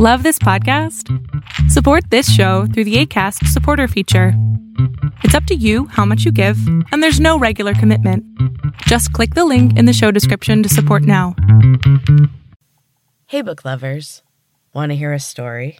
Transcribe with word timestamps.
Love 0.00 0.24
this 0.24 0.40
podcast? 0.40 1.08
Support 1.70 2.10
this 2.10 2.28
show 2.28 2.66
through 2.66 2.82
the 2.82 2.96
ACAST 3.06 3.46
supporter 3.46 3.86
feature. 3.86 4.32
It's 5.22 5.34
up 5.36 5.44
to 5.44 5.54
you 5.54 5.86
how 5.86 6.04
much 6.04 6.24
you 6.24 6.32
give, 6.32 6.58
and 6.90 7.00
there's 7.00 7.20
no 7.20 7.38
regular 7.38 7.74
commitment. 7.74 8.24
Just 8.78 9.12
click 9.12 9.34
the 9.34 9.44
link 9.44 9.78
in 9.78 9.84
the 9.84 9.92
show 9.92 10.10
description 10.10 10.64
to 10.64 10.68
support 10.68 11.04
now. 11.04 11.36
Hey, 13.26 13.40
book 13.42 13.64
lovers. 13.64 14.24
Want 14.72 14.90
to 14.90 14.96
hear 14.96 15.12
a 15.12 15.20
story? 15.20 15.78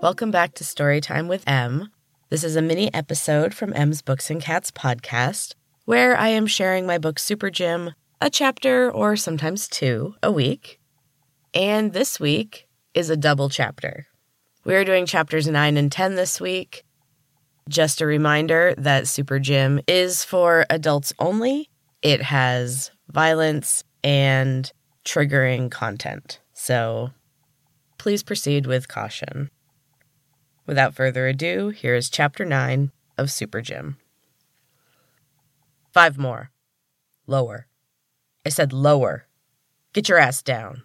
Welcome 0.00 0.30
back 0.30 0.54
to 0.54 0.64
Storytime 0.64 1.28
with 1.28 1.46
Em. 1.46 1.90
This 2.32 2.44
is 2.44 2.56
a 2.56 2.62
mini 2.62 2.88
episode 2.94 3.52
from 3.52 3.74
Em's 3.74 4.00
Books 4.00 4.30
and 4.30 4.40
Cats 4.40 4.70
podcast, 4.70 5.54
where 5.84 6.16
I 6.16 6.28
am 6.28 6.46
sharing 6.46 6.86
my 6.86 6.96
book 6.96 7.18
Super 7.18 7.50
Gym, 7.50 7.90
a 8.22 8.30
chapter 8.30 8.90
or 8.90 9.16
sometimes 9.16 9.68
two 9.68 10.14
a 10.22 10.32
week. 10.32 10.80
And 11.52 11.92
this 11.92 12.18
week 12.18 12.68
is 12.94 13.10
a 13.10 13.18
double 13.18 13.50
chapter. 13.50 14.06
We're 14.64 14.86
doing 14.86 15.04
chapters 15.04 15.46
9 15.46 15.76
and 15.76 15.92
10 15.92 16.14
this 16.14 16.40
week. 16.40 16.84
Just 17.68 18.00
a 18.00 18.06
reminder 18.06 18.74
that 18.78 19.08
Super 19.08 19.38
Gym 19.38 19.82
is 19.86 20.24
for 20.24 20.64
adults 20.70 21.12
only. 21.18 21.68
It 22.00 22.22
has 22.22 22.90
violence 23.10 23.84
and 24.02 24.72
triggering 25.04 25.70
content. 25.70 26.40
So 26.54 27.10
please 27.98 28.22
proceed 28.22 28.66
with 28.66 28.88
caution. 28.88 29.50
Without 30.66 30.94
further 30.94 31.26
ado, 31.26 31.70
here 31.70 31.94
is 31.94 32.08
Chapter 32.08 32.44
9 32.44 32.92
of 33.18 33.30
Super 33.30 33.60
Gym. 33.60 33.96
Five 35.92 36.16
more. 36.16 36.50
Lower. 37.26 37.66
I 38.46 38.48
said 38.48 38.72
lower. 38.72 39.26
Get 39.92 40.08
your 40.08 40.18
ass 40.18 40.42
down. 40.42 40.82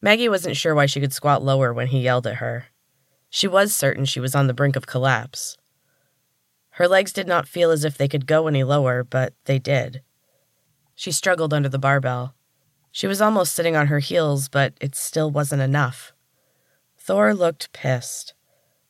Maggie 0.00 0.28
wasn't 0.28 0.56
sure 0.56 0.74
why 0.74 0.86
she 0.86 1.00
could 1.00 1.12
squat 1.12 1.42
lower 1.42 1.72
when 1.72 1.88
he 1.88 2.00
yelled 2.00 2.26
at 2.26 2.36
her. 2.36 2.66
She 3.30 3.48
was 3.48 3.74
certain 3.74 4.04
she 4.04 4.20
was 4.20 4.34
on 4.34 4.46
the 4.46 4.54
brink 4.54 4.76
of 4.76 4.86
collapse. 4.86 5.56
Her 6.70 6.88
legs 6.88 7.12
did 7.12 7.26
not 7.26 7.48
feel 7.48 7.70
as 7.70 7.84
if 7.84 7.98
they 7.98 8.08
could 8.08 8.26
go 8.26 8.46
any 8.46 8.64
lower, 8.64 9.04
but 9.04 9.34
they 9.44 9.58
did. 9.58 10.02
She 10.94 11.12
struggled 11.12 11.52
under 11.52 11.68
the 11.68 11.78
barbell. 11.78 12.34
She 12.92 13.06
was 13.06 13.20
almost 13.20 13.54
sitting 13.54 13.76
on 13.76 13.88
her 13.88 13.98
heels, 13.98 14.48
but 14.48 14.74
it 14.80 14.94
still 14.94 15.30
wasn't 15.30 15.62
enough. 15.62 16.13
Thor 17.04 17.34
looked 17.34 17.70
pissed. 17.74 18.32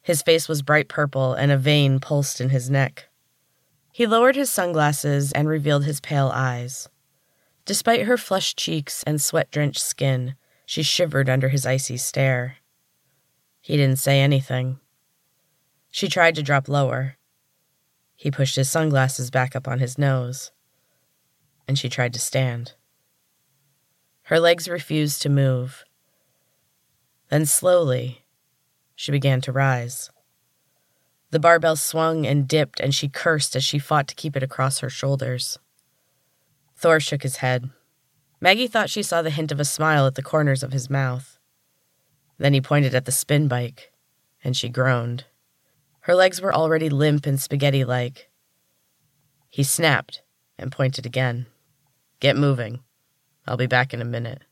His 0.00 0.22
face 0.22 0.48
was 0.48 0.62
bright 0.62 0.86
purple, 0.86 1.34
and 1.34 1.50
a 1.50 1.56
vein 1.56 1.98
pulsed 1.98 2.40
in 2.40 2.50
his 2.50 2.70
neck. 2.70 3.08
He 3.90 4.06
lowered 4.06 4.36
his 4.36 4.50
sunglasses 4.50 5.32
and 5.32 5.48
revealed 5.48 5.84
his 5.84 6.00
pale 6.00 6.30
eyes. 6.32 6.88
Despite 7.64 8.06
her 8.06 8.16
flushed 8.16 8.56
cheeks 8.56 9.02
and 9.02 9.20
sweat 9.20 9.50
drenched 9.50 9.82
skin, 9.82 10.36
she 10.64 10.84
shivered 10.84 11.28
under 11.28 11.48
his 11.48 11.66
icy 11.66 11.96
stare. 11.96 12.58
He 13.60 13.76
didn't 13.76 13.98
say 13.98 14.20
anything. 14.20 14.78
She 15.90 16.06
tried 16.06 16.36
to 16.36 16.42
drop 16.42 16.68
lower. 16.68 17.16
He 18.14 18.30
pushed 18.30 18.54
his 18.54 18.70
sunglasses 18.70 19.32
back 19.32 19.56
up 19.56 19.66
on 19.66 19.80
his 19.80 19.98
nose, 19.98 20.52
and 21.66 21.76
she 21.76 21.88
tried 21.88 22.12
to 22.12 22.20
stand. 22.20 22.74
Her 24.22 24.38
legs 24.38 24.68
refused 24.68 25.20
to 25.22 25.28
move. 25.28 25.83
Then 27.34 27.46
slowly, 27.46 28.22
she 28.94 29.10
began 29.10 29.40
to 29.40 29.50
rise. 29.50 30.08
The 31.32 31.40
barbell 31.40 31.74
swung 31.74 32.24
and 32.24 32.46
dipped, 32.46 32.78
and 32.78 32.94
she 32.94 33.08
cursed 33.08 33.56
as 33.56 33.64
she 33.64 33.80
fought 33.80 34.06
to 34.06 34.14
keep 34.14 34.36
it 34.36 34.44
across 34.44 34.78
her 34.78 34.88
shoulders. 34.88 35.58
Thor 36.76 37.00
shook 37.00 37.24
his 37.24 37.38
head. 37.38 37.70
Maggie 38.40 38.68
thought 38.68 38.88
she 38.88 39.02
saw 39.02 39.20
the 39.20 39.30
hint 39.30 39.50
of 39.50 39.58
a 39.58 39.64
smile 39.64 40.06
at 40.06 40.14
the 40.14 40.22
corners 40.22 40.62
of 40.62 40.70
his 40.70 40.88
mouth. 40.88 41.40
Then 42.38 42.54
he 42.54 42.60
pointed 42.60 42.94
at 42.94 43.04
the 43.04 43.10
spin 43.10 43.48
bike, 43.48 43.90
and 44.44 44.56
she 44.56 44.68
groaned. 44.68 45.24
Her 46.02 46.14
legs 46.14 46.40
were 46.40 46.54
already 46.54 46.88
limp 46.88 47.26
and 47.26 47.40
spaghetti 47.40 47.84
like. 47.84 48.30
He 49.50 49.64
snapped 49.64 50.22
and 50.56 50.70
pointed 50.70 51.04
again. 51.04 51.46
Get 52.20 52.36
moving. 52.36 52.84
I'll 53.44 53.56
be 53.56 53.66
back 53.66 53.92
in 53.92 54.00
a 54.00 54.04
minute. 54.04 54.42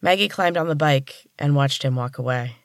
Maggie 0.00 0.28
climbed 0.28 0.56
on 0.56 0.68
the 0.68 0.76
bike 0.76 1.26
and 1.38 1.56
watched 1.56 1.82
him 1.82 1.96
walk 1.96 2.18
away. 2.18 2.56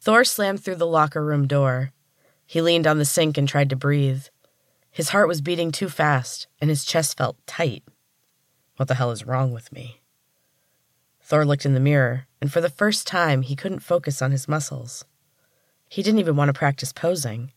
Thor 0.00 0.24
slammed 0.24 0.64
through 0.64 0.76
the 0.76 0.86
locker 0.86 1.22
room 1.22 1.46
door. 1.46 1.92
He 2.46 2.62
leaned 2.62 2.86
on 2.86 2.98
the 2.98 3.04
sink 3.04 3.36
and 3.36 3.46
tried 3.46 3.68
to 3.70 3.76
breathe. 3.76 4.24
His 4.90 5.10
heart 5.10 5.28
was 5.28 5.40
beating 5.40 5.72
too 5.72 5.88
fast, 5.88 6.48
and 6.60 6.70
his 6.70 6.84
chest 6.84 7.16
felt 7.16 7.36
tight. 7.46 7.84
What 8.76 8.88
the 8.88 8.94
hell 8.94 9.10
is 9.10 9.26
wrong 9.26 9.52
with 9.52 9.72
me? 9.72 10.00
Thor 11.20 11.44
looked 11.44 11.66
in 11.66 11.74
the 11.74 11.80
mirror, 11.80 12.26
and 12.40 12.50
for 12.50 12.60
the 12.60 12.68
first 12.68 13.06
time, 13.06 13.42
he 13.42 13.54
couldn't 13.54 13.80
focus 13.80 14.20
on 14.20 14.32
his 14.32 14.48
muscles. 14.48 15.04
He 15.88 16.02
didn't 16.02 16.20
even 16.20 16.36
want 16.36 16.48
to 16.48 16.58
practice 16.58 16.92
posing. 16.92 17.52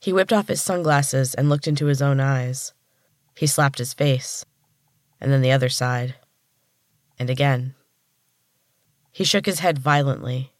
He 0.00 0.12
whipped 0.12 0.32
off 0.32 0.48
his 0.48 0.62
sunglasses 0.62 1.34
and 1.34 1.48
looked 1.48 1.68
into 1.68 1.86
his 1.86 2.02
own 2.02 2.18
eyes. 2.18 2.72
He 3.36 3.46
slapped 3.46 3.78
his 3.78 3.94
face 3.94 4.44
and 5.24 5.32
then 5.32 5.40
the 5.40 5.52
other 5.52 5.70
side, 5.70 6.16
and 7.18 7.30
again. 7.30 7.74
He 9.10 9.24
shook 9.24 9.46
his 9.46 9.60
head 9.60 9.78
violently. 9.78 10.52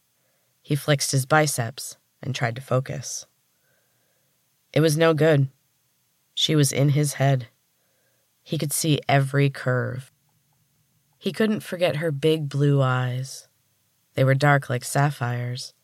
He 0.63 0.75
flexed 0.75 1.11
his 1.11 1.27
biceps 1.27 1.97
and 2.19 2.33
tried 2.33 2.55
to 2.55 2.63
focus. 2.63 3.27
It 4.73 4.79
was 4.79 4.97
no 4.97 5.13
good. 5.13 5.49
She 6.33 6.55
was 6.55 6.71
in 6.71 6.89
his 6.89 7.13
head. 7.13 7.49
He 8.41 8.57
could 8.57 8.73
see 8.73 8.99
every 9.07 9.51
curve. 9.51 10.11
He 11.19 11.31
couldn't 11.31 11.59
forget 11.59 11.97
her 11.97 12.11
big 12.11 12.49
blue 12.49 12.81
eyes. 12.81 13.47
They 14.15 14.23
were 14.23 14.33
dark 14.33 14.67
like 14.67 14.83
sapphires, 14.83 15.75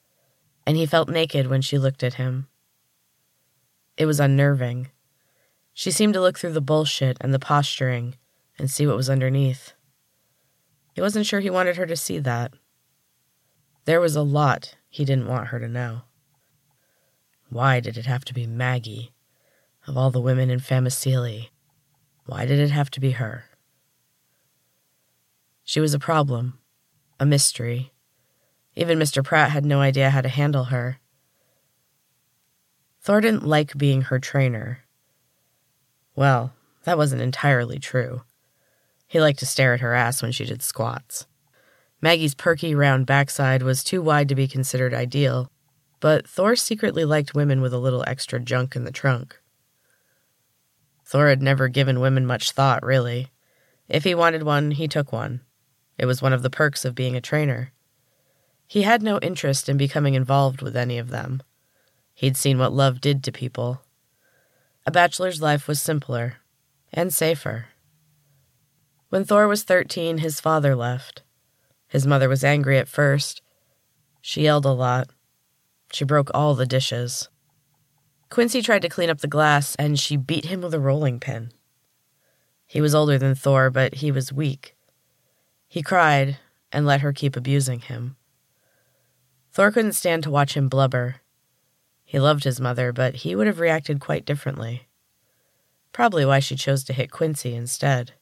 and 0.65 0.75
he 0.75 0.87
felt 0.87 1.07
naked 1.07 1.45
when 1.45 1.61
she 1.61 1.77
looked 1.77 2.01
at 2.01 2.15
him. 2.15 2.47
It 3.95 4.07
was 4.07 4.19
unnerving. 4.19 4.89
She 5.71 5.91
seemed 5.91 6.15
to 6.15 6.21
look 6.21 6.39
through 6.39 6.53
the 6.53 6.61
bullshit 6.61 7.17
and 7.21 7.31
the 7.31 7.37
posturing 7.37 8.15
and 8.61 8.69
see 8.69 8.85
what 8.85 8.95
was 8.95 9.09
underneath. 9.09 9.73
He 10.93 11.01
wasn't 11.01 11.25
sure 11.25 11.39
he 11.39 11.49
wanted 11.49 11.77
her 11.77 11.87
to 11.87 11.95
see 11.95 12.19
that. 12.19 12.53
There 13.85 13.99
was 13.99 14.15
a 14.15 14.21
lot 14.21 14.75
he 14.87 15.03
didn't 15.03 15.27
want 15.27 15.47
her 15.47 15.59
to 15.59 15.67
know. 15.67 16.03
Why 17.49 17.79
did 17.79 17.97
it 17.97 18.05
have 18.05 18.23
to 18.25 18.35
be 18.35 18.45
Maggie? 18.45 19.13
Of 19.87 19.97
all 19.97 20.11
the 20.11 20.21
women 20.21 20.51
in 20.51 20.59
Famicili, 20.59 21.49
why 22.27 22.45
did 22.45 22.59
it 22.59 22.69
have 22.69 22.91
to 22.91 22.99
be 22.99 23.11
her? 23.11 23.45
She 25.63 25.79
was 25.79 25.95
a 25.95 25.99
problem, 25.99 26.59
a 27.19 27.25
mystery. 27.25 27.91
Even 28.75 28.99
Mr. 28.99 29.23
Pratt 29.23 29.49
had 29.49 29.65
no 29.65 29.81
idea 29.81 30.11
how 30.11 30.21
to 30.21 30.29
handle 30.29 30.65
her. 30.65 30.99
Thor 33.01 33.21
didn't 33.21 33.43
like 33.43 33.75
being 33.75 34.03
her 34.03 34.19
trainer. 34.19 34.83
Well, 36.15 36.53
that 36.83 36.99
wasn't 36.99 37.23
entirely 37.23 37.79
true. 37.79 38.21
He 39.11 39.19
liked 39.19 39.39
to 39.39 39.45
stare 39.45 39.73
at 39.73 39.81
her 39.81 39.93
ass 39.93 40.21
when 40.21 40.31
she 40.31 40.45
did 40.45 40.61
squats. 40.61 41.27
Maggie's 42.01 42.33
perky, 42.33 42.73
round 42.73 43.05
backside 43.05 43.61
was 43.61 43.83
too 43.83 44.01
wide 44.01 44.29
to 44.29 44.35
be 44.35 44.47
considered 44.47 44.93
ideal, 44.93 45.51
but 45.99 46.25
Thor 46.25 46.55
secretly 46.55 47.03
liked 47.03 47.35
women 47.35 47.59
with 47.59 47.73
a 47.73 47.77
little 47.77 48.05
extra 48.07 48.39
junk 48.39 48.73
in 48.73 48.85
the 48.85 48.91
trunk. 48.91 49.37
Thor 51.05 51.27
had 51.27 51.41
never 51.41 51.67
given 51.67 51.99
women 51.99 52.25
much 52.25 52.51
thought, 52.51 52.85
really. 52.85 53.27
If 53.89 54.05
he 54.05 54.15
wanted 54.15 54.43
one, 54.43 54.71
he 54.71 54.87
took 54.87 55.11
one. 55.11 55.41
It 55.97 56.05
was 56.05 56.21
one 56.21 56.31
of 56.31 56.41
the 56.41 56.49
perks 56.49 56.85
of 56.85 56.95
being 56.95 57.17
a 57.17 57.21
trainer. 57.21 57.73
He 58.65 58.83
had 58.83 59.03
no 59.03 59.19
interest 59.19 59.67
in 59.67 59.75
becoming 59.75 60.13
involved 60.13 60.61
with 60.61 60.77
any 60.77 60.97
of 60.97 61.09
them. 61.09 61.43
He'd 62.13 62.37
seen 62.37 62.57
what 62.57 62.71
love 62.71 63.01
did 63.01 63.25
to 63.25 63.33
people. 63.33 63.81
A 64.85 64.91
bachelor's 64.91 65.41
life 65.41 65.67
was 65.67 65.81
simpler 65.81 66.37
and 66.93 67.13
safer. 67.13 67.65
When 69.11 69.25
Thor 69.25 69.49
was 69.49 69.63
13, 69.63 70.19
his 70.19 70.39
father 70.39 70.73
left. 70.73 71.21
His 71.89 72.07
mother 72.07 72.29
was 72.29 72.45
angry 72.45 72.77
at 72.77 72.87
first. 72.87 73.41
She 74.21 74.43
yelled 74.43 74.65
a 74.65 74.71
lot. 74.71 75.09
She 75.91 76.05
broke 76.05 76.31
all 76.33 76.55
the 76.55 76.65
dishes. 76.65 77.27
Quincy 78.29 78.61
tried 78.61 78.83
to 78.83 78.87
clean 78.87 79.09
up 79.09 79.19
the 79.19 79.27
glass, 79.27 79.75
and 79.75 79.99
she 79.99 80.15
beat 80.15 80.45
him 80.45 80.61
with 80.61 80.73
a 80.73 80.79
rolling 80.79 81.19
pin. 81.19 81.51
He 82.65 82.79
was 82.79 82.95
older 82.95 83.17
than 83.17 83.35
Thor, 83.35 83.69
but 83.69 83.95
he 83.95 84.13
was 84.13 84.31
weak. 84.31 84.77
He 85.67 85.83
cried 85.83 86.37
and 86.71 86.85
let 86.85 87.01
her 87.01 87.11
keep 87.11 87.35
abusing 87.35 87.81
him. 87.81 88.15
Thor 89.51 89.73
couldn't 89.73 89.91
stand 89.91 90.23
to 90.23 90.31
watch 90.31 90.55
him 90.55 90.69
blubber. 90.69 91.17
He 92.05 92.17
loved 92.17 92.45
his 92.45 92.61
mother, 92.61 92.93
but 92.93 93.15
he 93.15 93.35
would 93.35 93.47
have 93.47 93.59
reacted 93.59 93.99
quite 93.99 94.23
differently. 94.23 94.87
Probably 95.91 96.23
why 96.23 96.39
she 96.39 96.55
chose 96.55 96.85
to 96.85 96.93
hit 96.93 97.11
Quincy 97.11 97.53
instead. 97.53 98.13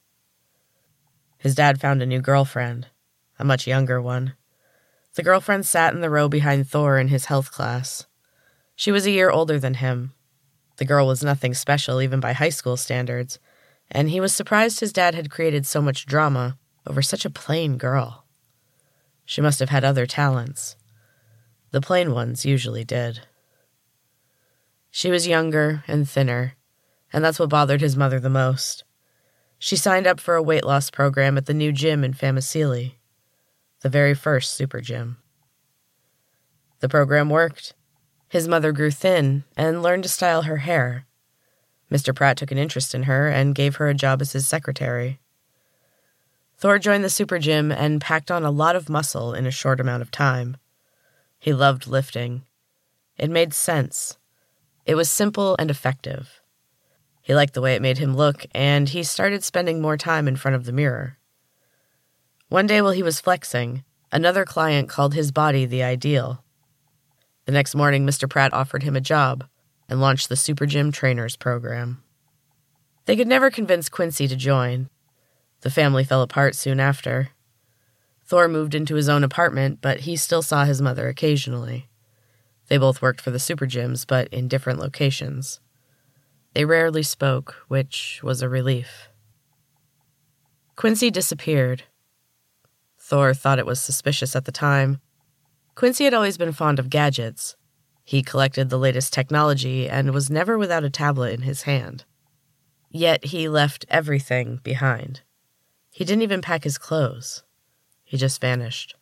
His 1.39 1.55
dad 1.55 1.79
found 1.79 2.01
a 2.01 2.05
new 2.05 2.21
girlfriend, 2.21 2.87
a 3.39 3.45
much 3.45 3.65
younger 3.65 4.01
one. 4.01 4.33
The 5.15 5.23
girlfriend 5.23 5.65
sat 5.65 5.93
in 5.93 6.01
the 6.01 6.09
row 6.09 6.27
behind 6.27 6.69
Thor 6.69 6.99
in 6.99 7.07
his 7.07 7.25
health 7.25 7.51
class. 7.51 8.05
She 8.75 8.91
was 8.91 9.05
a 9.05 9.11
year 9.11 9.31
older 9.31 9.57
than 9.57 9.75
him. 9.75 10.13
The 10.77 10.85
girl 10.85 11.07
was 11.07 11.23
nothing 11.23 11.53
special, 11.53 12.01
even 12.01 12.19
by 12.19 12.33
high 12.33 12.49
school 12.49 12.77
standards, 12.77 13.39
and 13.89 14.09
he 14.09 14.19
was 14.19 14.35
surprised 14.35 14.79
his 14.79 14.93
dad 14.93 15.15
had 15.15 15.31
created 15.31 15.65
so 15.65 15.81
much 15.81 16.05
drama 16.05 16.57
over 16.85 17.01
such 17.01 17.23
a 17.25 17.29
plain 17.29 17.77
girl. 17.77 18.25
She 19.25 19.41
must 19.41 19.59
have 19.59 19.69
had 19.69 19.83
other 19.83 20.05
talents. 20.05 20.75
The 21.71 21.81
plain 21.81 22.13
ones 22.13 22.45
usually 22.45 22.83
did. 22.83 23.21
She 24.91 25.09
was 25.09 25.27
younger 25.27 25.83
and 25.87 26.09
thinner, 26.09 26.55
and 27.13 27.23
that's 27.23 27.39
what 27.39 27.49
bothered 27.49 27.81
his 27.81 27.95
mother 27.95 28.19
the 28.19 28.29
most. 28.29 28.83
She 29.59 29.75
signed 29.75 30.07
up 30.07 30.21
for 30.21 30.35
a 30.35 30.41
weight 30.41 30.63
loss 30.63 30.89
program 30.89 31.37
at 31.37 31.45
the 31.45 31.53
new 31.53 31.73
gym 31.73 32.05
in 32.05 32.13
Famasili, 32.13 32.93
the 33.81 33.89
very 33.89 34.13
first 34.13 34.53
super 34.53 34.79
gym. 34.79 35.17
The 36.79 36.87
program 36.87 37.29
worked. 37.29 37.73
His 38.29 38.47
mother 38.47 38.71
grew 38.71 38.89
thin 38.89 39.43
and 39.57 39.83
learned 39.83 40.03
to 40.03 40.09
style 40.09 40.43
her 40.43 40.57
hair. 40.57 41.05
Mr. 41.91 42.15
Pratt 42.15 42.37
took 42.37 42.51
an 42.51 42.57
interest 42.57 42.95
in 42.95 43.03
her 43.03 43.27
and 43.27 43.53
gave 43.53 43.75
her 43.75 43.89
a 43.89 43.93
job 43.93 44.21
as 44.21 44.31
his 44.31 44.47
secretary. 44.47 45.19
Thor 46.57 46.79
joined 46.79 47.03
the 47.03 47.09
super 47.09 47.37
gym 47.37 47.69
and 47.71 47.99
packed 47.99 48.31
on 48.31 48.45
a 48.45 48.51
lot 48.51 48.77
of 48.77 48.89
muscle 48.89 49.33
in 49.33 49.45
a 49.45 49.51
short 49.51 49.81
amount 49.81 50.03
of 50.03 50.11
time. 50.11 50.55
He 51.37 51.51
loved 51.51 51.85
lifting. 51.87 52.43
It 53.17 53.29
made 53.29 53.53
sense. 53.53 54.17
It 54.85 54.95
was 54.95 55.09
simple 55.11 55.57
and 55.59 55.69
effective. 55.69 56.38
He 57.29 57.35
liked 57.35 57.53
the 57.53 57.61
way 57.61 57.75
it 57.75 57.81
made 57.83 57.99
him 57.99 58.15
look, 58.15 58.47
and 58.55 58.89
he 58.89 59.03
started 59.03 59.43
spending 59.43 59.79
more 59.79 59.97
time 59.97 60.27
in 60.27 60.35
front 60.35 60.55
of 60.55 60.65
the 60.65 60.71
mirror. 60.71 61.19
One 62.47 62.65
day 62.65 62.81
while 62.81 62.91
he 62.91 63.03
was 63.03 63.21
flexing, 63.21 63.83
another 64.11 64.45
client 64.45 64.89
called 64.89 65.13
his 65.13 65.31
body 65.31 65.67
the 65.67 65.83
ideal. 65.83 66.43
The 67.45 67.51
next 67.51 67.75
morning, 67.75 68.03
Mr. 68.03 68.27
Pratt 68.27 68.51
offered 68.51 68.81
him 68.81 68.95
a 68.95 68.99
job 68.99 69.43
and 69.87 70.01
launched 70.01 70.27
the 70.27 70.35
Super 70.35 70.65
Gym 70.65 70.91
Trainers 70.91 71.35
program. 71.35 72.01
They 73.05 73.15
could 73.15 73.27
never 73.27 73.51
convince 73.51 73.89
Quincy 73.89 74.27
to 74.27 74.35
join, 74.35 74.89
the 75.61 75.69
family 75.69 76.03
fell 76.03 76.23
apart 76.23 76.55
soon 76.55 76.79
after. 76.79 77.29
Thor 78.25 78.47
moved 78.47 78.73
into 78.73 78.95
his 78.95 79.07
own 79.07 79.23
apartment, 79.23 79.81
but 79.81 79.99
he 79.99 80.15
still 80.15 80.41
saw 80.41 80.65
his 80.65 80.81
mother 80.81 81.07
occasionally. 81.07 81.89
They 82.69 82.79
both 82.79 83.03
worked 83.03 83.21
for 83.21 83.29
the 83.29 83.37
super 83.37 83.67
gyms, 83.67 84.07
but 84.07 84.29
in 84.29 84.47
different 84.47 84.79
locations. 84.79 85.59
They 86.53 86.65
rarely 86.65 87.03
spoke, 87.03 87.55
which 87.67 88.21
was 88.23 88.41
a 88.41 88.49
relief. 88.49 89.09
Quincy 90.75 91.11
disappeared. 91.11 91.83
Thor 92.97 93.33
thought 93.33 93.59
it 93.59 93.65
was 93.65 93.81
suspicious 93.81 94.35
at 94.35 94.45
the 94.45 94.51
time. 94.51 95.01
Quincy 95.75 96.05
had 96.05 96.13
always 96.13 96.37
been 96.37 96.51
fond 96.51 96.79
of 96.79 96.89
gadgets. 96.89 97.55
He 98.03 98.23
collected 98.23 98.69
the 98.69 98.79
latest 98.79 99.13
technology 99.13 99.87
and 99.87 100.11
was 100.11 100.29
never 100.29 100.57
without 100.57 100.83
a 100.83 100.89
tablet 100.89 101.33
in 101.33 101.41
his 101.41 101.63
hand. 101.63 102.05
Yet 102.89 103.25
he 103.25 103.47
left 103.47 103.85
everything 103.89 104.59
behind. 104.63 105.21
He 105.91 106.03
didn't 106.03 106.23
even 106.23 106.41
pack 106.41 106.63
his 106.63 106.77
clothes. 106.77 107.43
He 108.03 108.17
just 108.17 108.41
vanished. 108.41 108.95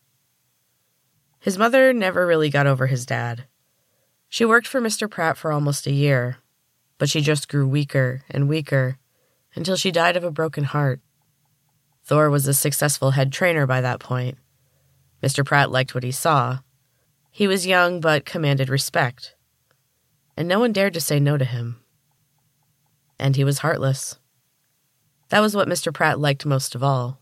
His 1.40 1.58
mother 1.58 1.94
never 1.94 2.28
really 2.28 2.50
got 2.50 2.68
over 2.68 2.88
his 2.88 3.06
dad. 3.06 3.46
She 4.28 4.44
worked 4.44 4.68
for 4.68 4.82
Mr. 4.82 5.10
Pratt 5.10 5.38
for 5.38 5.52
almost 5.52 5.88
a 5.88 5.92
year, 5.92 6.38
but 6.98 7.10
she 7.10 7.22
just 7.22 7.48
grew 7.50 7.68
weaker 7.68 8.24
and 8.30 8.50
weaker 8.50 8.98
until 9.56 9.76
she 9.76 9.92
died 9.92 10.18
of 10.18 10.24
a 10.24 10.32
broken 10.32 10.64
heart. 10.64 11.00
Thor 12.04 12.30
was 12.30 12.48
a 12.48 12.54
successful 12.54 13.12
head 13.12 13.32
trainer 13.32 13.66
by 13.68 13.82
that 13.82 14.00
point. 14.00 14.38
Mr. 15.22 15.46
Pratt 15.46 15.72
liked 15.72 15.94
what 15.94 16.04
he 16.04 16.12
saw. 16.12 16.60
He 17.32 17.48
was 17.48 17.68
young 17.68 18.00
but 18.00 18.26
commanded 18.26 18.70
respect, 18.70 19.36
and 20.36 20.48
no 20.48 20.60
one 20.60 20.72
dared 20.72 20.94
to 20.94 21.02
say 21.02 21.20
no 21.20 21.38
to 21.38 21.46
him. 21.46 21.82
And 23.20 23.36
he 23.36 23.44
was 23.44 23.60
heartless. 23.60 24.18
That 25.30 25.42
was 25.42 25.56
what 25.56 25.68
Mr. 25.68 25.94
Pratt 25.94 26.20
liked 26.20 26.46
most 26.46 26.76
of 26.76 26.84
all. 26.84 27.20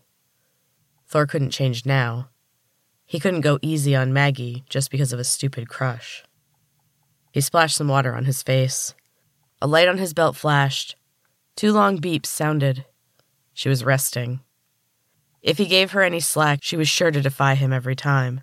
Thor 1.08 1.26
couldn't 1.26 1.50
change 1.50 1.86
now. 1.86 2.28
He 3.04 3.20
couldn't 3.20 3.40
go 3.42 3.58
easy 3.62 3.94
on 3.94 4.12
Maggie 4.12 4.64
just 4.68 4.90
because 4.90 5.12
of 5.12 5.20
a 5.20 5.24
stupid 5.24 5.68
crush. 5.68 6.24
He 7.32 7.40
splashed 7.40 7.76
some 7.76 7.88
water 7.88 8.14
on 8.14 8.24
his 8.24 8.42
face. 8.42 8.94
A 9.60 9.66
light 9.66 9.88
on 9.88 9.98
his 9.98 10.12
belt 10.12 10.36
flashed. 10.36 10.96
Two 11.54 11.72
long 11.72 11.98
beeps 11.98 12.26
sounded. 12.26 12.84
She 13.54 13.68
was 13.68 13.84
resting. 13.84 14.40
If 15.40 15.58
he 15.58 15.66
gave 15.66 15.92
her 15.92 16.02
any 16.02 16.20
slack, 16.20 16.60
she 16.62 16.76
was 16.76 16.88
sure 16.88 17.10
to 17.10 17.22
defy 17.22 17.54
him 17.54 17.72
every 17.72 17.96
time. 17.96 18.42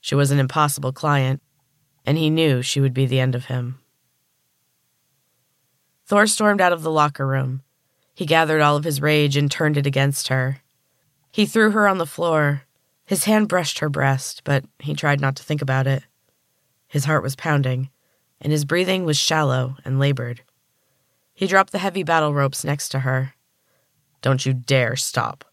She 0.00 0.14
was 0.14 0.30
an 0.30 0.40
impossible 0.40 0.92
client, 0.92 1.40
and 2.04 2.18
he 2.18 2.30
knew 2.30 2.62
she 2.62 2.80
would 2.80 2.94
be 2.94 3.06
the 3.06 3.20
end 3.20 3.34
of 3.34 3.44
him. 3.44 3.78
Thor 6.06 6.26
stormed 6.26 6.60
out 6.60 6.72
of 6.72 6.82
the 6.82 6.90
locker 6.90 7.26
room. 7.26 7.62
He 8.14 8.26
gathered 8.26 8.60
all 8.60 8.76
of 8.76 8.84
his 8.84 9.00
rage 9.00 9.36
and 9.36 9.50
turned 9.50 9.76
it 9.76 9.86
against 9.86 10.28
her. 10.28 10.58
He 11.30 11.46
threw 11.46 11.70
her 11.70 11.86
on 11.86 11.98
the 11.98 12.06
floor. 12.06 12.62
His 13.06 13.24
hand 13.24 13.48
brushed 13.48 13.78
her 13.78 13.88
breast, 13.88 14.42
but 14.44 14.64
he 14.80 14.94
tried 14.94 15.20
not 15.20 15.36
to 15.36 15.42
think 15.42 15.62
about 15.62 15.86
it. 15.86 16.02
His 16.88 17.04
heart 17.04 17.22
was 17.22 17.36
pounding, 17.36 17.90
and 18.42 18.52
his 18.52 18.66
breathing 18.66 19.04
was 19.04 19.16
shallow 19.16 19.76
and 19.84 19.98
labored. 19.98 20.42
He 21.32 21.46
dropped 21.46 21.72
the 21.72 21.78
heavy 21.78 22.02
battle 22.02 22.34
ropes 22.34 22.64
next 22.64 22.90
to 22.90 23.00
her. 23.00 23.34
Don't 24.20 24.44
you 24.44 24.52
dare 24.52 24.96
stop. 24.96 25.44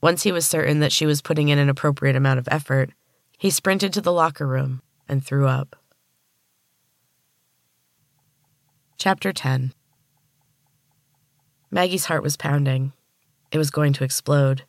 Once 0.00 0.22
he 0.22 0.32
was 0.32 0.46
certain 0.46 0.80
that 0.80 0.92
she 0.92 1.06
was 1.06 1.20
putting 1.20 1.48
in 1.48 1.58
an 1.58 1.68
appropriate 1.68 2.16
amount 2.16 2.38
of 2.38 2.48
effort, 2.50 2.90
he 3.38 3.50
sprinted 3.50 3.92
to 3.92 4.00
the 4.00 4.12
locker 4.12 4.46
room 4.46 4.82
and 5.08 5.24
threw 5.24 5.46
up. 5.46 5.76
Chapter 8.96 9.32
10 9.32 9.72
Maggie's 11.70 12.06
heart 12.06 12.22
was 12.22 12.36
pounding. 12.36 12.92
It 13.50 13.58
was 13.58 13.70
going 13.70 13.92
to 13.94 14.04
explode. 14.04 14.64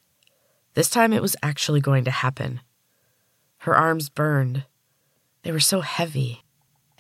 This 0.74 0.90
time 0.90 1.12
it 1.12 1.22
was 1.22 1.36
actually 1.44 1.82
going 1.82 2.06
to 2.06 2.12
happen. 2.12 2.62
Her 3.60 3.76
arms 3.76 4.10
burned. 4.10 4.66
They 5.44 5.52
were 5.52 5.60
so 5.60 5.82
heavy, 5.82 6.44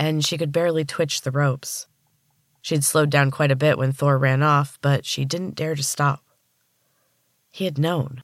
and 0.01 0.25
she 0.25 0.35
could 0.35 0.51
barely 0.51 0.83
twitch 0.83 1.21
the 1.21 1.29
ropes. 1.29 1.85
She'd 2.63 2.83
slowed 2.83 3.11
down 3.11 3.29
quite 3.29 3.51
a 3.51 3.55
bit 3.55 3.77
when 3.77 3.91
Thor 3.91 4.17
ran 4.17 4.41
off, 4.41 4.79
but 4.81 5.05
she 5.05 5.25
didn't 5.25 5.53
dare 5.53 5.75
to 5.75 5.83
stop. 5.83 6.23
He 7.51 7.65
had 7.65 7.77
known. 7.77 8.23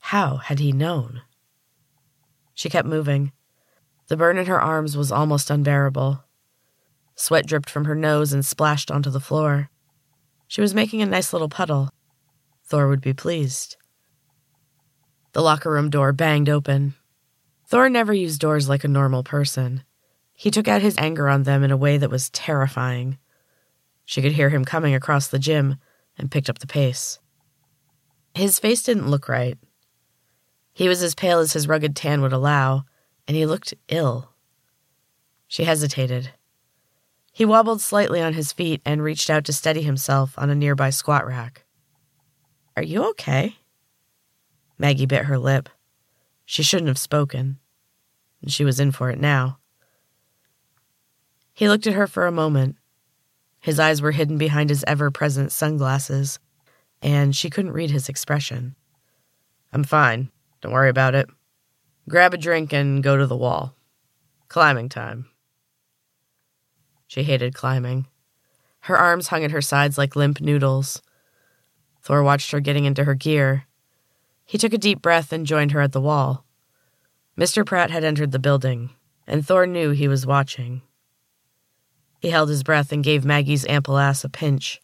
How 0.00 0.36
had 0.36 0.58
he 0.58 0.70
known? 0.70 1.22
She 2.52 2.68
kept 2.68 2.86
moving. 2.86 3.32
The 4.08 4.18
burn 4.18 4.36
in 4.36 4.44
her 4.44 4.60
arms 4.60 4.98
was 4.98 5.10
almost 5.10 5.48
unbearable. 5.48 6.24
Sweat 7.14 7.46
dripped 7.46 7.70
from 7.70 7.86
her 7.86 7.94
nose 7.94 8.34
and 8.34 8.44
splashed 8.44 8.90
onto 8.90 9.08
the 9.08 9.18
floor. 9.18 9.70
She 10.46 10.60
was 10.60 10.74
making 10.74 11.00
a 11.00 11.06
nice 11.06 11.32
little 11.32 11.48
puddle. 11.48 11.88
Thor 12.66 12.86
would 12.86 13.00
be 13.00 13.14
pleased. 13.14 13.78
The 15.32 15.40
locker 15.40 15.70
room 15.70 15.88
door 15.88 16.12
banged 16.12 16.50
open. 16.50 16.96
Thor 17.66 17.88
never 17.88 18.12
used 18.12 18.42
doors 18.42 18.68
like 18.68 18.84
a 18.84 18.88
normal 18.88 19.24
person. 19.24 19.84
He 20.38 20.52
took 20.52 20.68
out 20.68 20.82
his 20.82 20.96
anger 20.98 21.28
on 21.28 21.42
them 21.42 21.64
in 21.64 21.72
a 21.72 21.76
way 21.76 21.98
that 21.98 22.10
was 22.10 22.30
terrifying. 22.30 23.18
She 24.04 24.22
could 24.22 24.30
hear 24.30 24.50
him 24.50 24.64
coming 24.64 24.94
across 24.94 25.26
the 25.26 25.40
gym 25.40 25.78
and 26.16 26.30
picked 26.30 26.48
up 26.48 26.60
the 26.60 26.66
pace. 26.68 27.18
His 28.36 28.60
face 28.60 28.84
didn't 28.84 29.10
look 29.10 29.28
right. 29.28 29.58
He 30.72 30.86
was 30.86 31.02
as 31.02 31.16
pale 31.16 31.40
as 31.40 31.54
his 31.54 31.66
rugged 31.66 31.96
tan 31.96 32.22
would 32.22 32.32
allow, 32.32 32.84
and 33.26 33.36
he 33.36 33.46
looked 33.46 33.74
ill. 33.88 34.30
She 35.48 35.64
hesitated. 35.64 36.30
He 37.32 37.44
wobbled 37.44 37.80
slightly 37.80 38.22
on 38.22 38.34
his 38.34 38.52
feet 38.52 38.80
and 38.84 39.02
reached 39.02 39.30
out 39.30 39.44
to 39.46 39.52
steady 39.52 39.82
himself 39.82 40.34
on 40.38 40.50
a 40.50 40.54
nearby 40.54 40.90
squat 40.90 41.26
rack. 41.26 41.64
Are 42.76 42.84
you 42.84 43.02
okay? 43.10 43.56
Maggie 44.78 45.04
bit 45.04 45.24
her 45.24 45.36
lip. 45.36 45.68
She 46.44 46.62
shouldn't 46.62 46.86
have 46.86 46.96
spoken. 46.96 47.58
And 48.40 48.52
she 48.52 48.64
was 48.64 48.78
in 48.78 48.92
for 48.92 49.10
it 49.10 49.18
now. 49.18 49.58
He 51.58 51.68
looked 51.68 51.88
at 51.88 51.94
her 51.94 52.06
for 52.06 52.24
a 52.28 52.30
moment. 52.30 52.76
His 53.58 53.80
eyes 53.80 54.00
were 54.00 54.12
hidden 54.12 54.38
behind 54.38 54.70
his 54.70 54.84
ever 54.86 55.10
present 55.10 55.50
sunglasses, 55.50 56.38
and 57.02 57.34
she 57.34 57.50
couldn't 57.50 57.72
read 57.72 57.90
his 57.90 58.08
expression. 58.08 58.76
I'm 59.72 59.82
fine. 59.82 60.30
Don't 60.60 60.70
worry 60.70 60.88
about 60.88 61.16
it. 61.16 61.28
Grab 62.08 62.32
a 62.32 62.36
drink 62.36 62.72
and 62.72 63.02
go 63.02 63.16
to 63.16 63.26
the 63.26 63.36
wall. 63.36 63.74
Climbing 64.46 64.88
time. 64.88 65.26
She 67.08 67.24
hated 67.24 67.54
climbing. 67.54 68.06
Her 68.82 68.96
arms 68.96 69.26
hung 69.26 69.42
at 69.42 69.50
her 69.50 69.60
sides 69.60 69.98
like 69.98 70.14
limp 70.14 70.40
noodles. 70.40 71.02
Thor 72.04 72.22
watched 72.22 72.52
her 72.52 72.60
getting 72.60 72.84
into 72.84 73.02
her 73.02 73.16
gear. 73.16 73.64
He 74.44 74.58
took 74.58 74.72
a 74.72 74.78
deep 74.78 75.02
breath 75.02 75.32
and 75.32 75.44
joined 75.44 75.72
her 75.72 75.80
at 75.80 75.90
the 75.90 76.00
wall. 76.00 76.44
Mr. 77.36 77.66
Pratt 77.66 77.90
had 77.90 78.04
entered 78.04 78.30
the 78.30 78.38
building, 78.38 78.90
and 79.26 79.44
Thor 79.44 79.66
knew 79.66 79.90
he 79.90 80.06
was 80.06 80.24
watching. 80.24 80.82
He 82.18 82.30
held 82.30 82.48
his 82.48 82.62
breath 82.62 82.92
and 82.92 83.04
gave 83.04 83.24
Maggie's 83.24 83.66
ample 83.66 83.98
ass 83.98 84.24
a 84.24 84.28
pinch. 84.28 84.80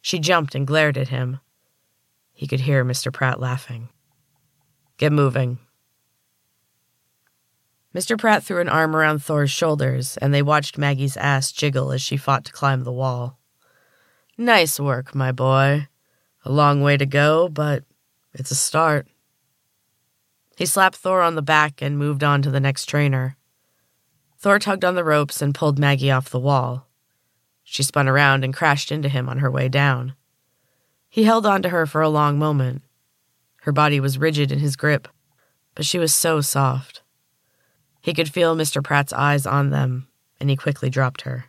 She 0.00 0.18
jumped 0.18 0.54
and 0.54 0.66
glared 0.66 0.98
at 0.98 1.08
him. 1.08 1.40
He 2.32 2.46
could 2.46 2.60
hear 2.60 2.84
Mr. 2.84 3.12
Pratt 3.12 3.40
laughing. 3.40 3.88
Get 4.98 5.12
moving. 5.12 5.58
Mr. 7.94 8.18
Pratt 8.18 8.42
threw 8.42 8.60
an 8.60 8.68
arm 8.68 8.94
around 8.94 9.20
Thor's 9.20 9.50
shoulders, 9.50 10.18
and 10.18 10.34
they 10.34 10.42
watched 10.42 10.76
Maggie's 10.76 11.16
ass 11.16 11.50
jiggle 11.50 11.92
as 11.92 12.02
she 12.02 12.18
fought 12.18 12.44
to 12.44 12.52
climb 12.52 12.84
the 12.84 12.92
wall. 12.92 13.38
Nice 14.36 14.78
work, 14.78 15.14
my 15.14 15.32
boy. 15.32 15.88
A 16.44 16.52
long 16.52 16.82
way 16.82 16.98
to 16.98 17.06
go, 17.06 17.48
but 17.48 17.84
it's 18.34 18.50
a 18.50 18.54
start. 18.54 19.08
He 20.58 20.66
slapped 20.66 20.96
Thor 20.96 21.22
on 21.22 21.36
the 21.36 21.42
back 21.42 21.80
and 21.80 21.98
moved 21.98 22.22
on 22.22 22.42
to 22.42 22.50
the 22.50 22.60
next 22.60 22.84
trainer. 22.84 23.38
Thor 24.46 24.60
tugged 24.60 24.84
on 24.84 24.94
the 24.94 25.02
ropes 25.02 25.42
and 25.42 25.52
pulled 25.52 25.76
Maggie 25.76 26.12
off 26.12 26.30
the 26.30 26.38
wall. 26.38 26.86
She 27.64 27.82
spun 27.82 28.06
around 28.06 28.44
and 28.44 28.54
crashed 28.54 28.92
into 28.92 29.08
him 29.08 29.28
on 29.28 29.38
her 29.38 29.50
way 29.50 29.68
down. 29.68 30.14
He 31.08 31.24
held 31.24 31.44
on 31.44 31.62
to 31.62 31.70
her 31.70 31.84
for 31.84 32.00
a 32.00 32.08
long 32.08 32.38
moment. 32.38 32.82
Her 33.62 33.72
body 33.72 33.98
was 33.98 34.18
rigid 34.18 34.52
in 34.52 34.60
his 34.60 34.76
grip, 34.76 35.08
but 35.74 35.84
she 35.84 35.98
was 35.98 36.14
so 36.14 36.40
soft. 36.40 37.02
He 38.00 38.14
could 38.14 38.28
feel 38.28 38.54
Mr. 38.54 38.84
Pratt's 38.84 39.12
eyes 39.12 39.46
on 39.46 39.70
them, 39.70 40.06
and 40.38 40.48
he 40.48 40.54
quickly 40.54 40.90
dropped 40.90 41.22
her. 41.22 41.46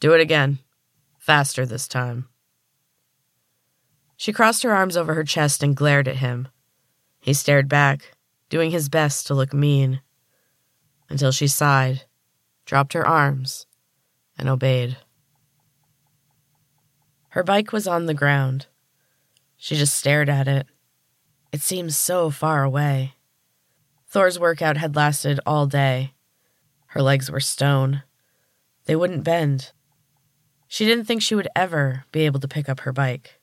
Do 0.00 0.14
it 0.14 0.20
again. 0.22 0.60
Faster 1.18 1.66
this 1.66 1.86
time. 1.86 2.26
She 4.16 4.32
crossed 4.32 4.62
her 4.62 4.72
arms 4.72 4.96
over 4.96 5.12
her 5.12 5.24
chest 5.24 5.62
and 5.62 5.76
glared 5.76 6.08
at 6.08 6.16
him. 6.16 6.48
He 7.20 7.34
stared 7.34 7.68
back, 7.68 8.16
doing 8.48 8.70
his 8.70 8.88
best 8.88 9.26
to 9.26 9.34
look 9.34 9.52
mean, 9.52 10.00
until 11.08 11.32
she 11.32 11.46
sighed, 11.46 12.04
dropped 12.64 12.92
her 12.92 13.06
arms, 13.06 13.66
and 14.38 14.48
obeyed. 14.48 14.96
Her 17.30 17.42
bike 17.42 17.72
was 17.72 17.86
on 17.86 18.06
the 18.06 18.14
ground. 18.14 18.66
She 19.56 19.76
just 19.76 19.96
stared 19.96 20.28
at 20.28 20.48
it. 20.48 20.66
It 21.52 21.62
seemed 21.62 21.94
so 21.94 22.30
far 22.30 22.62
away. 22.62 23.14
Thor's 24.08 24.38
workout 24.38 24.76
had 24.76 24.96
lasted 24.96 25.40
all 25.46 25.66
day. 25.66 26.12
Her 26.88 27.00
legs 27.00 27.30
were 27.30 27.40
stone. 27.40 28.02
They 28.84 28.96
wouldn't 28.96 29.24
bend. 29.24 29.72
She 30.68 30.84
didn't 30.84 31.04
think 31.04 31.22
she 31.22 31.34
would 31.34 31.48
ever 31.56 32.04
be 32.12 32.26
able 32.26 32.40
to 32.40 32.48
pick 32.48 32.68
up 32.68 32.80
her 32.80 32.92
bike. 32.92 33.40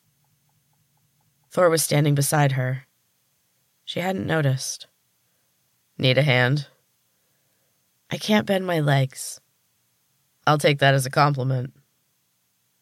Thor 1.51 1.69
was 1.69 1.81
standing 1.81 2.13
beside 2.13 2.51
her. 2.51 2.85
She 3.85 4.01
hadn't 4.01 4.27
noticed. 4.27 4.85
Need 5.97 6.17
a 6.19 6.23
hand? 6.23 6.67
I 8.11 8.17
can't 8.17 8.47
bend 8.47 8.65
my 8.65 8.79
legs. 8.79 9.39
I'll 10.47 10.57
take 10.57 10.79
that 10.79 10.93
as 10.93 11.05
a 11.05 11.11
compliment. 11.11 11.73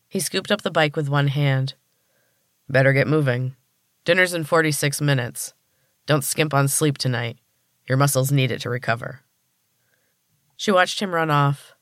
He 0.07 0.19
scooped 0.19 0.51
up 0.51 0.62
the 0.62 0.72
bike 0.72 0.96
with 0.96 1.10
one 1.10 1.27
hand. 1.27 1.74
Better 2.69 2.93
get 2.93 3.07
moving. 3.07 3.55
Dinner's 4.05 4.34
in 4.34 4.46
46 4.46 5.01
minutes. 5.01 5.53
Don't 6.05 6.24
skimp 6.24 6.53
on 6.53 6.69
sleep 6.69 6.98
tonight. 6.98 7.39
Your 7.89 7.98
muscles 7.98 8.31
need 8.31 8.51
it 8.51 8.62
to 8.62 8.69
recover. 8.69 9.22
She 10.55 10.72
watched 10.72 11.01
him 11.01 11.13
run 11.13 11.29
off. 11.29 11.74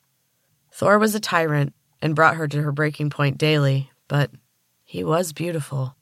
Thor 0.71 0.97
was 0.97 1.13
a 1.13 1.19
tyrant 1.19 1.73
and 2.01 2.15
brought 2.15 2.35
her 2.35 2.47
to 2.47 2.61
her 2.63 2.71
breaking 2.71 3.09
point 3.09 3.37
daily, 3.37 3.91
but 4.07 4.31
he 4.83 5.03
was 5.03 5.33
beautiful. 5.33 5.95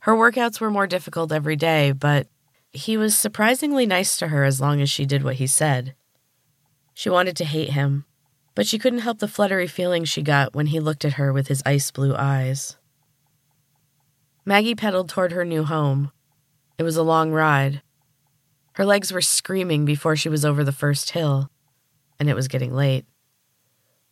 Her 0.00 0.14
workouts 0.14 0.60
were 0.60 0.70
more 0.70 0.86
difficult 0.86 1.30
every 1.30 1.56
day, 1.56 1.92
but 1.92 2.26
he 2.72 2.96
was 2.96 3.16
surprisingly 3.16 3.86
nice 3.86 4.16
to 4.16 4.28
her 4.28 4.44
as 4.44 4.60
long 4.60 4.80
as 4.80 4.90
she 4.90 5.06
did 5.06 5.22
what 5.22 5.36
he 5.36 5.46
said. 5.46 5.94
She 7.00 7.08
wanted 7.08 7.34
to 7.36 7.46
hate 7.46 7.70
him, 7.70 8.04
but 8.54 8.66
she 8.66 8.78
couldn't 8.78 8.98
help 8.98 9.20
the 9.20 9.28
fluttery 9.28 9.66
feeling 9.66 10.04
she 10.04 10.20
got 10.20 10.54
when 10.54 10.66
he 10.66 10.80
looked 10.80 11.06
at 11.06 11.14
her 11.14 11.32
with 11.32 11.48
his 11.48 11.62
ice 11.64 11.90
blue 11.90 12.14
eyes. 12.14 12.76
Maggie 14.44 14.74
pedaled 14.74 15.08
toward 15.08 15.32
her 15.32 15.46
new 15.46 15.64
home. 15.64 16.12
It 16.76 16.82
was 16.82 16.96
a 16.96 17.02
long 17.02 17.32
ride, 17.32 17.80
her 18.74 18.84
legs 18.84 19.12
were 19.12 19.20
screaming 19.20 19.84
before 19.84 20.16
she 20.16 20.28
was 20.28 20.44
over 20.44 20.62
the 20.62 20.72
first 20.72 21.10
hill, 21.10 21.50
and 22.18 22.28
it 22.28 22.34
was 22.34 22.48
getting 22.48 22.74
late. 22.74 23.04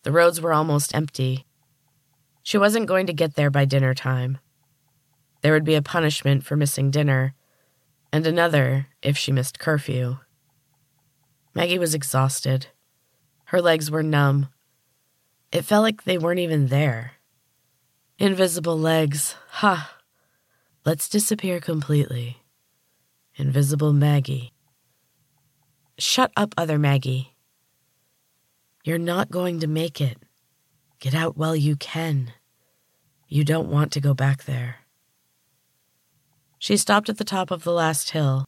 The 0.02 0.12
roads 0.12 0.40
were 0.40 0.52
almost 0.52 0.94
empty. 0.94 1.46
She 2.42 2.58
wasn't 2.58 2.86
going 2.86 3.06
to 3.06 3.12
get 3.12 3.34
there 3.34 3.50
by 3.50 3.64
dinner 3.64 3.94
time. 3.94 4.38
There 5.42 5.52
would 5.52 5.64
be 5.64 5.74
a 5.74 5.82
punishment 5.82 6.44
for 6.44 6.56
missing 6.56 6.90
dinner, 6.90 7.34
and 8.12 8.26
another 8.26 8.86
if 9.02 9.16
she 9.16 9.32
missed 9.32 9.58
curfew. 9.58 10.18
Maggie 11.54 11.78
was 11.78 11.94
exhausted. 11.94 12.68
Her 13.48 13.62
legs 13.62 13.90
were 13.90 14.02
numb. 14.02 14.48
It 15.50 15.64
felt 15.64 15.82
like 15.82 16.04
they 16.04 16.18
weren't 16.18 16.40
even 16.40 16.66
there. 16.66 17.12
Invisible 18.18 18.78
legs, 18.78 19.36
ha! 19.48 19.96
Let's 20.84 21.08
disappear 21.08 21.58
completely. 21.58 22.42
Invisible 23.36 23.94
Maggie. 23.94 24.52
Shut 25.96 26.30
up, 26.36 26.54
other 26.58 26.78
Maggie. 26.78 27.36
You're 28.84 28.98
not 28.98 29.30
going 29.30 29.60
to 29.60 29.66
make 29.66 29.98
it. 29.98 30.18
Get 31.00 31.14
out 31.14 31.38
while 31.38 31.56
you 31.56 31.74
can. 31.76 32.34
You 33.28 33.44
don't 33.44 33.70
want 33.70 33.92
to 33.92 34.00
go 34.00 34.12
back 34.12 34.44
there. 34.44 34.76
She 36.58 36.76
stopped 36.76 37.08
at 37.08 37.16
the 37.16 37.24
top 37.24 37.50
of 37.50 37.64
the 37.64 37.72
last 37.72 38.10
hill. 38.10 38.44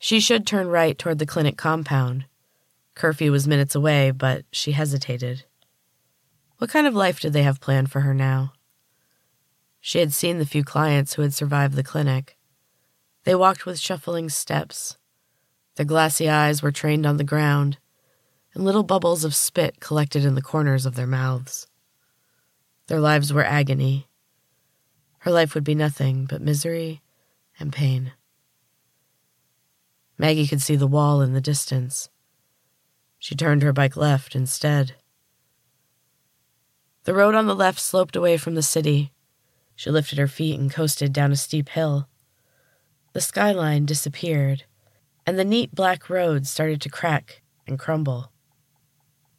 She 0.00 0.18
should 0.18 0.44
turn 0.44 0.66
right 0.66 0.98
toward 0.98 1.20
the 1.20 1.26
clinic 1.26 1.56
compound. 1.56 2.24
Curfew 2.94 3.32
was 3.32 3.48
minutes 3.48 3.74
away, 3.74 4.10
but 4.10 4.44
she 4.52 4.72
hesitated. 4.72 5.44
What 6.58 6.70
kind 6.70 6.86
of 6.86 6.94
life 6.94 7.20
did 7.20 7.32
they 7.32 7.42
have 7.42 7.60
planned 7.60 7.90
for 7.90 8.00
her 8.00 8.14
now? 8.14 8.52
She 9.80 9.98
had 9.98 10.12
seen 10.12 10.38
the 10.38 10.46
few 10.46 10.64
clients 10.64 11.14
who 11.14 11.22
had 11.22 11.34
survived 11.34 11.74
the 11.74 11.82
clinic. 11.82 12.36
They 13.24 13.34
walked 13.34 13.66
with 13.66 13.78
shuffling 13.78 14.28
steps, 14.28 14.96
their 15.76 15.86
glassy 15.86 16.28
eyes 16.28 16.62
were 16.62 16.70
trained 16.70 17.04
on 17.04 17.16
the 17.16 17.24
ground, 17.24 17.78
and 18.54 18.64
little 18.64 18.84
bubbles 18.84 19.24
of 19.24 19.34
spit 19.34 19.80
collected 19.80 20.24
in 20.24 20.36
the 20.36 20.42
corners 20.42 20.86
of 20.86 20.94
their 20.94 21.06
mouths. 21.06 21.66
Their 22.86 23.00
lives 23.00 23.32
were 23.32 23.44
agony. 23.44 24.06
Her 25.20 25.32
life 25.32 25.54
would 25.54 25.64
be 25.64 25.74
nothing 25.74 26.26
but 26.26 26.40
misery 26.40 27.02
and 27.58 27.72
pain. 27.72 28.12
Maggie 30.16 30.46
could 30.46 30.62
see 30.62 30.76
the 30.76 30.86
wall 30.86 31.22
in 31.22 31.32
the 31.32 31.40
distance. 31.40 32.08
She 33.24 33.34
turned 33.34 33.62
her 33.62 33.72
bike 33.72 33.96
left 33.96 34.36
instead. 34.36 34.96
The 37.04 37.14
road 37.14 37.34
on 37.34 37.46
the 37.46 37.54
left 37.54 37.80
sloped 37.80 38.16
away 38.16 38.36
from 38.36 38.54
the 38.54 38.60
city. 38.60 39.12
She 39.74 39.88
lifted 39.88 40.18
her 40.18 40.28
feet 40.28 40.60
and 40.60 40.70
coasted 40.70 41.10
down 41.10 41.32
a 41.32 41.36
steep 41.36 41.70
hill. 41.70 42.06
The 43.14 43.22
skyline 43.22 43.86
disappeared 43.86 44.64
and 45.26 45.38
the 45.38 45.44
neat 45.46 45.74
black 45.74 46.10
road 46.10 46.46
started 46.46 46.82
to 46.82 46.90
crack 46.90 47.40
and 47.66 47.78
crumble. 47.78 48.30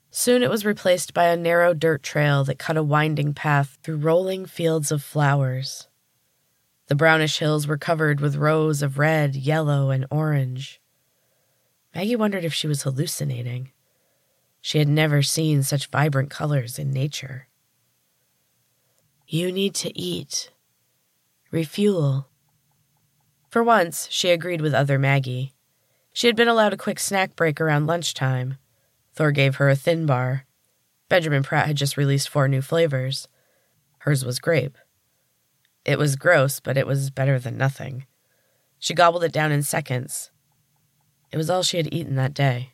Soon 0.10 0.42
it 0.42 0.50
was 0.50 0.65
replaced 0.65 1.13
by 1.13 1.25
a 1.25 1.38
narrow 1.38 1.75
dirt 1.75 2.01
trail 2.01 2.44
that 2.46 2.58
cut 2.58 2.77
a 2.77 2.82
winding 2.82 3.36
path 3.36 3.77
through 3.84 3.98
rolling 3.98 4.48
fields 4.48 4.92
of 4.92 5.04
flowers. 5.04 5.89
The 6.88 6.96
brownish 6.96 7.38
hills 7.38 7.68
were 7.68 7.77
covered 7.77 8.20
with 8.20 8.36
rows 8.36 8.82
of 8.82 8.98
red, 8.98 9.36
yellow, 9.36 9.92
and 9.92 10.08
orange. 10.10 10.82
Maggie 11.94 12.15
wondered 12.15 12.44
if 12.44 12.51
she 12.51 12.68
was 12.68 12.82
hallucinating. 12.82 13.70
She 14.65 14.79
had 14.79 14.88
never 14.88 15.22
seen 15.22 15.62
such 15.62 15.91
vibrant 15.91 16.31
colors 16.31 16.79
in 16.79 16.89
nature. 16.89 17.50
You 19.27 19.51
need 19.51 19.75
to 19.75 19.95
eat. 19.95 20.50
Refuel. 21.51 22.29
For 23.48 23.63
once, 23.63 24.07
she 24.10 24.31
agreed 24.31 24.62
with 24.62 24.74
other 24.74 24.98
Maggie. 24.98 25.53
She 26.13 26.25
had 26.25 26.36
been 26.36 26.48
allowed 26.48 26.74
a 26.74 26.77
quick 26.77 27.00
snack 27.00 27.36
break 27.36 27.62
around 27.62 27.86
lunchtime. 27.86 28.57
Thor 29.13 29.31
gave 29.31 29.57
her 29.57 29.69
a 29.69 29.75
thin 29.75 30.07
bar. 30.07 30.48
Benjamin 31.10 31.43
Pratt 31.43 31.67
had 31.67 31.77
just 31.77 31.95
released 31.95 32.27
four 32.27 32.48
new 32.48 32.63
flavors. 32.63 33.27
Hers 34.00 34.25
was 34.25 34.39
grape. 34.39 34.79
It 35.86 36.00
was 36.00 36.15
gross, 36.15 36.60
but 36.60 36.75
it 36.75 36.88
was 36.88 37.12
better 37.12 37.38
than 37.38 37.55
nothing. 37.55 38.07
She 38.79 38.95
gobbled 38.95 39.25
it 39.25 39.31
down 39.31 39.51
in 39.51 39.62
seconds. 39.62 40.31
It 41.31 41.38
was 41.38 41.51
all 41.51 41.62
she 41.62 41.77
had 41.77 41.93
eaten 41.93 42.15
that 42.15 42.34
day. 42.34 42.72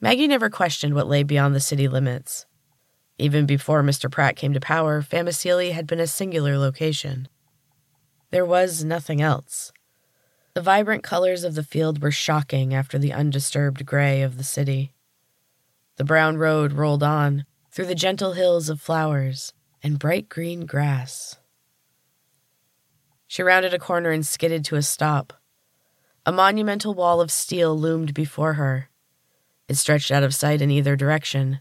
Maggie 0.00 0.28
never 0.28 0.48
questioned 0.48 0.94
what 0.94 1.08
lay 1.08 1.24
beyond 1.24 1.54
the 1.54 1.60
city 1.60 1.88
limits. 1.88 2.46
Even 3.18 3.46
before 3.46 3.82
Mr. 3.82 4.10
Pratt 4.10 4.36
came 4.36 4.52
to 4.52 4.60
power, 4.60 5.02
Famiceli 5.02 5.72
had 5.72 5.88
been 5.88 5.98
a 5.98 6.06
singular 6.06 6.56
location. 6.56 7.28
There 8.30 8.46
was 8.46 8.84
nothing 8.84 9.20
else. 9.20 9.72
The 10.54 10.62
vibrant 10.62 11.02
colors 11.02 11.42
of 11.42 11.54
the 11.56 11.64
field 11.64 12.00
were 12.00 12.12
shocking 12.12 12.72
after 12.74 12.98
the 12.98 13.12
undisturbed 13.12 13.84
gray 13.84 14.22
of 14.22 14.38
the 14.38 14.44
city. 14.44 14.92
The 15.96 16.04
brown 16.04 16.36
road 16.36 16.72
rolled 16.72 17.02
on 17.02 17.44
through 17.72 17.86
the 17.86 17.94
gentle 17.96 18.34
hills 18.34 18.68
of 18.68 18.80
flowers 18.80 19.52
and 19.82 19.98
bright 19.98 20.28
green 20.28 20.64
grass. 20.64 21.36
She 23.26 23.42
rounded 23.42 23.74
a 23.74 23.78
corner 23.78 24.10
and 24.10 24.26
skidded 24.26 24.64
to 24.66 24.76
a 24.76 24.82
stop. 24.82 25.32
A 26.24 26.32
monumental 26.32 26.94
wall 26.94 27.20
of 27.20 27.32
steel 27.32 27.76
loomed 27.76 28.14
before 28.14 28.54
her. 28.54 28.90
It 29.68 29.76
stretched 29.76 30.10
out 30.10 30.22
of 30.22 30.34
sight 30.34 30.62
in 30.62 30.70
either 30.70 30.96
direction. 30.96 31.60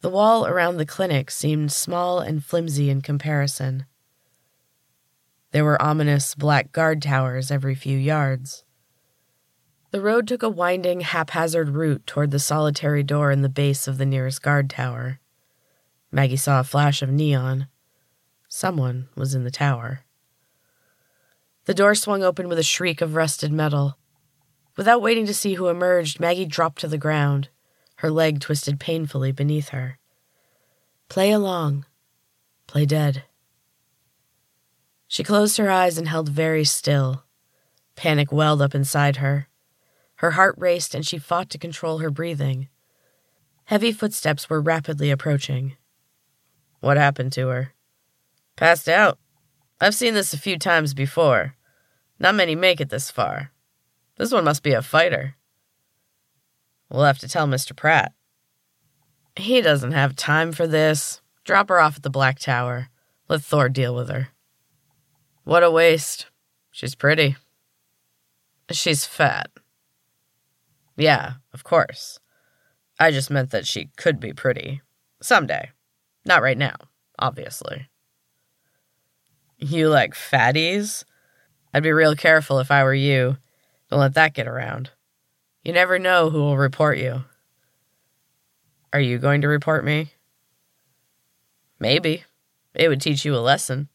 The 0.00 0.10
wall 0.10 0.46
around 0.46 0.76
the 0.76 0.86
clinic 0.86 1.30
seemed 1.30 1.72
small 1.72 2.20
and 2.20 2.44
flimsy 2.44 2.88
in 2.88 3.02
comparison. 3.02 3.84
There 5.50 5.64
were 5.64 5.82
ominous 5.82 6.34
black 6.34 6.72
guard 6.72 7.02
towers 7.02 7.50
every 7.50 7.74
few 7.74 7.98
yards. 7.98 8.64
The 9.90 10.00
road 10.00 10.28
took 10.28 10.44
a 10.44 10.48
winding, 10.48 11.00
haphazard 11.00 11.70
route 11.70 12.06
toward 12.06 12.30
the 12.30 12.38
solitary 12.38 13.02
door 13.02 13.32
in 13.32 13.42
the 13.42 13.48
base 13.48 13.88
of 13.88 13.98
the 13.98 14.06
nearest 14.06 14.40
guard 14.40 14.70
tower. 14.70 15.18
Maggie 16.12 16.36
saw 16.36 16.60
a 16.60 16.64
flash 16.64 17.02
of 17.02 17.10
neon. 17.10 17.66
Someone 18.48 19.08
was 19.16 19.34
in 19.34 19.42
the 19.42 19.50
tower. 19.50 20.04
The 21.64 21.74
door 21.74 21.96
swung 21.96 22.22
open 22.22 22.48
with 22.48 22.58
a 22.58 22.62
shriek 22.62 23.00
of 23.00 23.16
rusted 23.16 23.52
metal. 23.52 23.98
Without 24.80 25.02
waiting 25.02 25.26
to 25.26 25.34
see 25.34 25.56
who 25.56 25.68
emerged, 25.68 26.20
Maggie 26.20 26.46
dropped 26.46 26.80
to 26.80 26.88
the 26.88 26.96
ground, 26.96 27.50
her 27.96 28.10
leg 28.10 28.40
twisted 28.40 28.80
painfully 28.80 29.30
beneath 29.30 29.68
her. 29.68 29.98
Play 31.10 31.32
along. 31.32 31.84
Play 32.66 32.86
dead. 32.86 33.24
She 35.06 35.22
closed 35.22 35.58
her 35.58 35.70
eyes 35.70 35.98
and 35.98 36.08
held 36.08 36.30
very 36.30 36.64
still. 36.64 37.24
Panic 37.94 38.32
welled 38.32 38.62
up 38.62 38.74
inside 38.74 39.16
her. 39.16 39.48
Her 40.14 40.30
heart 40.30 40.54
raced 40.56 40.94
and 40.94 41.06
she 41.06 41.18
fought 41.18 41.50
to 41.50 41.58
control 41.58 41.98
her 41.98 42.10
breathing. 42.10 42.70
Heavy 43.64 43.92
footsteps 43.92 44.48
were 44.48 44.62
rapidly 44.62 45.10
approaching. 45.10 45.76
What 46.80 46.96
happened 46.96 47.34
to 47.34 47.48
her? 47.48 47.74
Passed 48.56 48.88
out. 48.88 49.18
I've 49.78 49.94
seen 49.94 50.14
this 50.14 50.32
a 50.32 50.38
few 50.38 50.58
times 50.58 50.94
before. 50.94 51.54
Not 52.18 52.34
many 52.34 52.54
make 52.54 52.80
it 52.80 52.88
this 52.88 53.10
far. 53.10 53.52
This 54.20 54.32
one 54.32 54.44
must 54.44 54.62
be 54.62 54.74
a 54.74 54.82
fighter. 54.82 55.34
We'll 56.90 57.04
have 57.04 57.20
to 57.20 57.28
tell 57.28 57.46
Mr. 57.46 57.74
Pratt. 57.74 58.12
He 59.34 59.62
doesn't 59.62 59.92
have 59.92 60.14
time 60.14 60.52
for 60.52 60.66
this. 60.66 61.22
Drop 61.44 61.70
her 61.70 61.80
off 61.80 61.96
at 61.96 62.02
the 62.02 62.10
Black 62.10 62.38
Tower. 62.38 62.90
Let 63.30 63.40
Thor 63.40 63.70
deal 63.70 63.94
with 63.94 64.10
her. 64.10 64.28
What 65.44 65.62
a 65.62 65.70
waste. 65.70 66.26
She's 66.70 66.94
pretty. 66.94 67.36
She's 68.70 69.06
fat. 69.06 69.48
Yeah, 70.98 71.36
of 71.54 71.64
course. 71.64 72.20
I 72.98 73.12
just 73.12 73.30
meant 73.30 73.52
that 73.52 73.66
she 73.66 73.88
could 73.96 74.20
be 74.20 74.34
pretty. 74.34 74.82
Someday. 75.22 75.70
Not 76.26 76.42
right 76.42 76.58
now, 76.58 76.76
obviously. 77.18 77.88
You 79.56 79.88
like 79.88 80.12
fatties? 80.12 81.04
I'd 81.72 81.82
be 81.82 81.90
real 81.90 82.14
careful 82.14 82.58
if 82.58 82.70
I 82.70 82.84
were 82.84 82.92
you. 82.92 83.38
Don't 83.90 84.00
let 84.00 84.14
that 84.14 84.34
get 84.34 84.46
around. 84.46 84.90
You 85.64 85.72
never 85.72 85.98
know 85.98 86.30
who 86.30 86.38
will 86.38 86.56
report 86.56 86.98
you. 86.98 87.24
Are 88.92 89.00
you 89.00 89.18
going 89.18 89.40
to 89.42 89.48
report 89.48 89.84
me? 89.84 90.12
Maybe. 91.78 92.24
It 92.74 92.88
would 92.88 93.00
teach 93.00 93.24
you 93.24 93.34
a 93.34 93.38
lesson. 93.38 93.88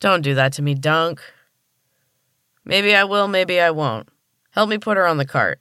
Don't 0.00 0.22
do 0.22 0.34
that 0.34 0.52
to 0.54 0.62
me, 0.62 0.74
Dunk. 0.74 1.20
Maybe 2.64 2.94
I 2.94 3.04
will, 3.04 3.28
maybe 3.28 3.60
I 3.60 3.70
won't. 3.70 4.08
Help 4.50 4.70
me 4.70 4.78
put 4.78 4.96
her 4.96 5.06
on 5.06 5.18
the 5.18 5.26
cart. 5.26 5.60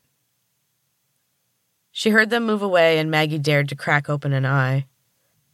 She 1.91 2.09
heard 2.09 2.29
them 2.29 2.45
move 2.45 2.61
away, 2.61 2.97
and 2.97 3.11
Maggie 3.11 3.37
dared 3.37 3.69
to 3.69 3.75
crack 3.75 4.09
open 4.09 4.33
an 4.33 4.45
eye. 4.45 4.87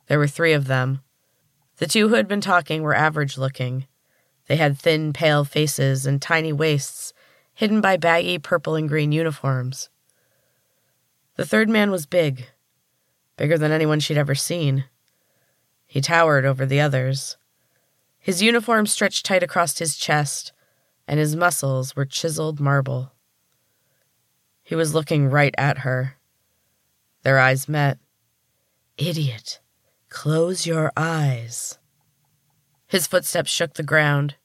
There 0.07 0.19
were 0.19 0.27
three 0.27 0.53
of 0.53 0.67
them. 0.67 1.01
The 1.77 1.87
two 1.87 2.09
who 2.09 2.15
had 2.15 2.27
been 2.27 2.41
talking 2.41 2.81
were 2.81 2.95
average 2.95 3.37
looking. 3.37 3.87
They 4.47 4.55
had 4.55 4.77
thin, 4.77 5.13
pale 5.13 5.43
faces 5.43 6.05
and 6.05 6.21
tiny 6.21 6.53
waists, 6.53 7.13
hidden 7.59 7.81
by 7.81 7.97
baggy 7.97 8.39
purple 8.39 8.75
and 8.75 8.87
green 8.87 9.11
uniforms. 9.11 9.89
The 11.35 11.45
third 11.45 11.67
man 11.67 11.91
was 11.91 12.05
big, 12.05 12.45
bigger 13.35 13.57
than 13.57 13.73
anyone 13.73 13.99
she'd 13.99 14.17
ever 14.17 14.33
seen. 14.33 14.85
He 15.85 15.99
towered 15.99 16.45
over 16.45 16.65
the 16.65 16.79
others. 16.79 17.35
His 18.17 18.41
uniform 18.41 18.85
stretched 18.85 19.25
tight 19.25 19.43
across 19.43 19.77
his 19.77 19.97
chest, 19.97 20.53
and 21.05 21.19
his 21.19 21.35
muscles 21.35 21.97
were 21.97 22.05
chiseled 22.05 22.61
marble. 22.61 23.11
He 24.63 24.75
was 24.75 24.93
looking 24.95 25.27
right 25.27 25.53
at 25.57 25.79
her. 25.79 26.15
Their 27.23 27.39
eyes 27.39 27.67
met. 27.67 27.97
Idiot. 28.97 29.59
Close 30.07 30.65
your 30.65 30.93
eyes. 30.95 31.77
His 32.87 33.05
footsteps 33.05 33.51
shook 33.51 33.73
the 33.73 33.83
ground. 33.83 34.35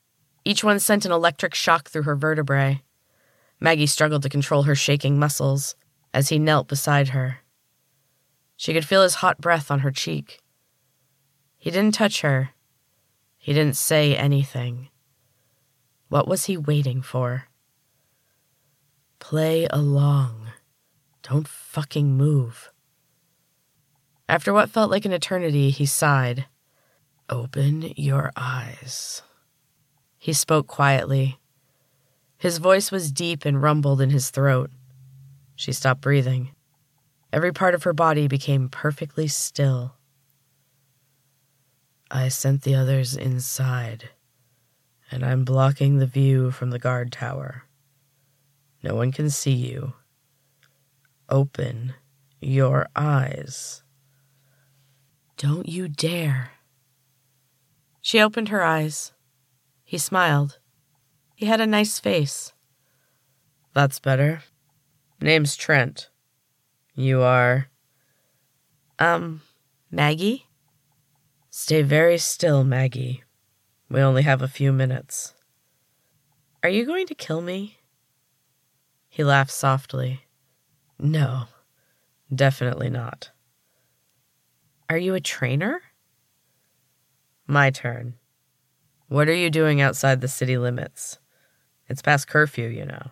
Each 0.45 0.65
one 0.65 0.81
sent 0.81 1.05
an 1.05 1.13
electric 1.13 1.55
shock 1.55 1.89
through 1.89 2.03
her 2.03 2.17
vertebrae. 2.17 2.83
Maggie 3.65 3.87
struggled 3.87 4.23
to 4.25 4.29
control 4.29 4.65
her 4.65 4.75
shaking 4.75 5.19
muscles 5.19 5.75
as 6.13 6.29
he 6.29 6.39
knelt 6.39 6.69
beside 6.69 7.09
her. 7.09 7.39
She 8.59 8.75
could 8.75 8.85
feel 8.85 9.03
his 9.03 9.17
hot 9.17 9.41
breath 9.41 9.71
on 9.71 9.79
her 9.79 9.91
cheek. 9.91 10.43
He 11.57 11.71
didn't 11.71 11.95
touch 11.95 12.21
her. 12.21 12.51
He 13.39 13.55
didn't 13.55 13.79
say 13.79 14.15
anything. 14.15 14.91
What 16.11 16.29
was 16.29 16.45
he 16.45 16.59
waiting 16.59 17.01
for? 17.01 17.45
Play 19.19 19.67
along. 19.71 20.49
Don't 21.23 21.49
fucking 21.49 22.19
move. 22.19 22.71
After 24.29 24.53
what 24.53 24.69
felt 24.69 24.91
like 24.91 25.07
an 25.07 25.13
eternity, 25.15 25.71
he 25.71 25.87
sighed. 25.87 26.45
Open 27.31 27.95
your 27.97 28.31
eyes. 28.37 29.23
He 30.19 30.35
spoke 30.35 30.67
quietly. 30.67 31.39
His 32.39 32.59
voice 32.59 32.91
was 32.91 33.13
deep 33.13 33.45
and 33.45 33.63
rumbled 33.63 34.01
in 34.01 34.11
his 34.11 34.31
throat. 34.31 34.71
She 35.57 35.73
stopped 35.73 36.01
breathing. 36.01 36.51
Every 37.33 37.53
part 37.53 37.75
of 37.75 37.85
her 37.85 37.93
body 37.93 38.29
became 38.29 38.69
perfectly 38.69 39.29
still. 39.29 39.95
I 42.11 42.29
sent 42.29 42.63
the 42.63 42.75
others 42.75 43.17
inside, 43.17 44.11
and 45.11 45.25
I'm 45.25 45.45
blocking 45.45 45.99
the 45.99 46.07
view 46.07 46.51
from 46.51 46.71
the 46.71 46.79
guard 46.79 47.11
tower. 47.11 47.65
No 48.83 48.95
one 48.95 49.11
can 49.11 49.31
see 49.31 49.53
you. 49.53 49.95
Open 51.29 51.95
your 52.41 52.87
eyes. 52.95 53.83
Don't 55.37 55.69
you 55.69 55.89
dare. 55.89 56.53
She 58.01 58.21
opened 58.21 58.51
her 58.51 58.63
eyes. 58.63 59.13
He 59.83 59.99
smiled. 59.99 60.59
He 61.35 61.47
had 61.47 61.61
a 61.61 61.67
nice 61.67 61.99
face. 61.99 62.53
That's 63.75 63.99
better. 63.99 64.43
Name's 65.21 65.57
Trent. 65.57 66.11
You 66.95 67.23
are. 67.23 67.69
Um, 68.99 69.43
Maggie? 69.91 70.47
Stay 71.51 71.83
very 71.83 72.19
still, 72.19 72.63
Maggie. 72.63 73.25
We 73.89 74.01
only 74.01 74.23
have 74.23 74.43
a 74.43 74.49
few 74.49 74.73
minutes. 74.73 75.35
Are 76.63 76.69
you 76.69 76.87
going 76.87 77.07
to 77.09 77.15
kill 77.15 77.41
me? 77.41 77.79
He 79.09 79.25
laughed 79.25 79.51
softly. 79.51 80.23
No, 80.99 81.45
definitely 82.35 82.91
not. 82.91 83.31
Are 84.89 84.99
you 84.99 85.15
a 85.15 85.21
trainer? 85.21 85.83
My 87.47 87.71
turn. 87.71 88.15
What 89.09 89.29
are 89.29 89.35
you 89.35 89.51
doing 89.51 89.81
outside 89.81 90.21
the 90.21 90.29
city 90.29 90.57
limits? 90.57 91.19
It's 91.89 92.03
past 92.03 92.29
curfew, 92.29 92.69
you 92.69 92.85
know. 92.85 93.11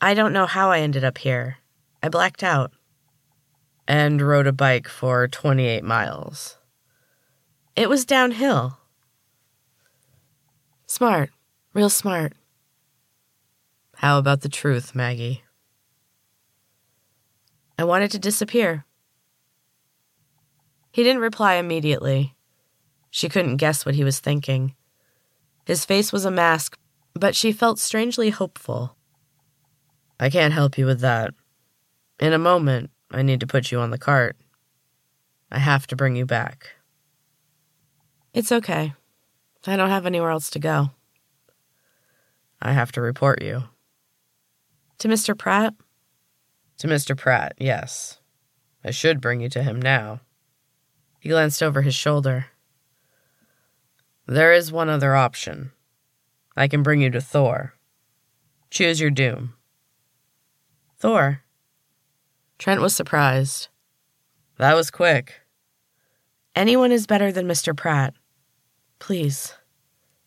I 0.00 0.14
don't 0.14 0.32
know 0.32 0.46
how 0.46 0.70
I 0.70 0.78
ended 0.80 1.04
up 1.04 1.18
here. 1.18 1.58
I 2.02 2.08
blacked 2.08 2.42
out. 2.42 2.72
And 3.86 4.20
rode 4.22 4.46
a 4.46 4.52
bike 4.52 4.88
for 4.88 5.26
28 5.26 5.82
miles. 5.82 6.58
It 7.74 7.88
was 7.88 8.04
downhill. 8.04 8.78
Smart. 10.86 11.30
Real 11.74 11.90
smart. 11.90 12.34
How 13.96 14.18
about 14.18 14.42
the 14.42 14.48
truth, 14.48 14.94
Maggie? 14.94 15.42
I 17.78 17.84
wanted 17.84 18.10
to 18.12 18.18
disappear. 18.18 18.84
He 20.92 21.02
didn't 21.02 21.22
reply 21.22 21.54
immediately. 21.54 22.34
She 23.10 23.28
couldn't 23.28 23.56
guess 23.56 23.86
what 23.86 23.94
he 23.94 24.04
was 24.04 24.20
thinking. 24.20 24.74
His 25.64 25.84
face 25.84 26.12
was 26.12 26.24
a 26.24 26.30
mask, 26.30 26.78
but 27.18 27.34
she 27.34 27.52
felt 27.52 27.78
strangely 27.78 28.30
hopeful. 28.30 28.96
I 30.20 30.30
can't 30.30 30.54
help 30.54 30.78
you 30.78 30.86
with 30.86 31.00
that. 31.00 31.34
In 32.18 32.32
a 32.32 32.38
moment, 32.38 32.90
I 33.10 33.22
need 33.22 33.40
to 33.40 33.46
put 33.46 33.70
you 33.70 33.78
on 33.80 33.90
the 33.90 33.98
cart. 33.98 34.36
I 35.50 35.58
have 35.58 35.86
to 35.88 35.96
bring 35.96 36.16
you 36.16 36.26
back. 36.26 36.70
It's 38.34 38.52
okay. 38.52 38.94
I 39.66 39.76
don't 39.76 39.90
have 39.90 40.06
anywhere 40.06 40.30
else 40.30 40.50
to 40.50 40.58
go. 40.58 40.90
I 42.60 42.72
have 42.72 42.92
to 42.92 43.00
report 43.00 43.42
you. 43.42 43.64
To 44.98 45.08
Mr. 45.08 45.36
Pratt? 45.36 45.74
To 46.78 46.86
Mr. 46.86 47.16
Pratt, 47.16 47.54
yes. 47.58 48.18
I 48.84 48.90
should 48.90 49.20
bring 49.20 49.40
you 49.40 49.48
to 49.50 49.62
him 49.62 49.80
now. 49.80 50.20
He 51.20 51.28
glanced 51.28 51.62
over 51.62 51.82
his 51.82 51.94
shoulder. 51.94 52.46
There 54.26 54.52
is 54.52 54.72
one 54.72 54.88
other 54.88 55.14
option. 55.14 55.72
I 56.58 56.66
can 56.66 56.82
bring 56.82 57.00
you 57.00 57.10
to 57.10 57.20
Thor. 57.20 57.74
Choose 58.68 59.00
your 59.00 59.10
doom. 59.10 59.54
Thor. 60.98 61.42
Trent 62.58 62.80
was 62.80 62.96
surprised. 62.96 63.68
That 64.56 64.74
was 64.74 64.90
quick. 64.90 65.40
Anyone 66.56 66.90
is 66.90 67.06
better 67.06 67.30
than 67.30 67.46
Mr. 67.46 67.76
Pratt. 67.76 68.14
Please, 68.98 69.54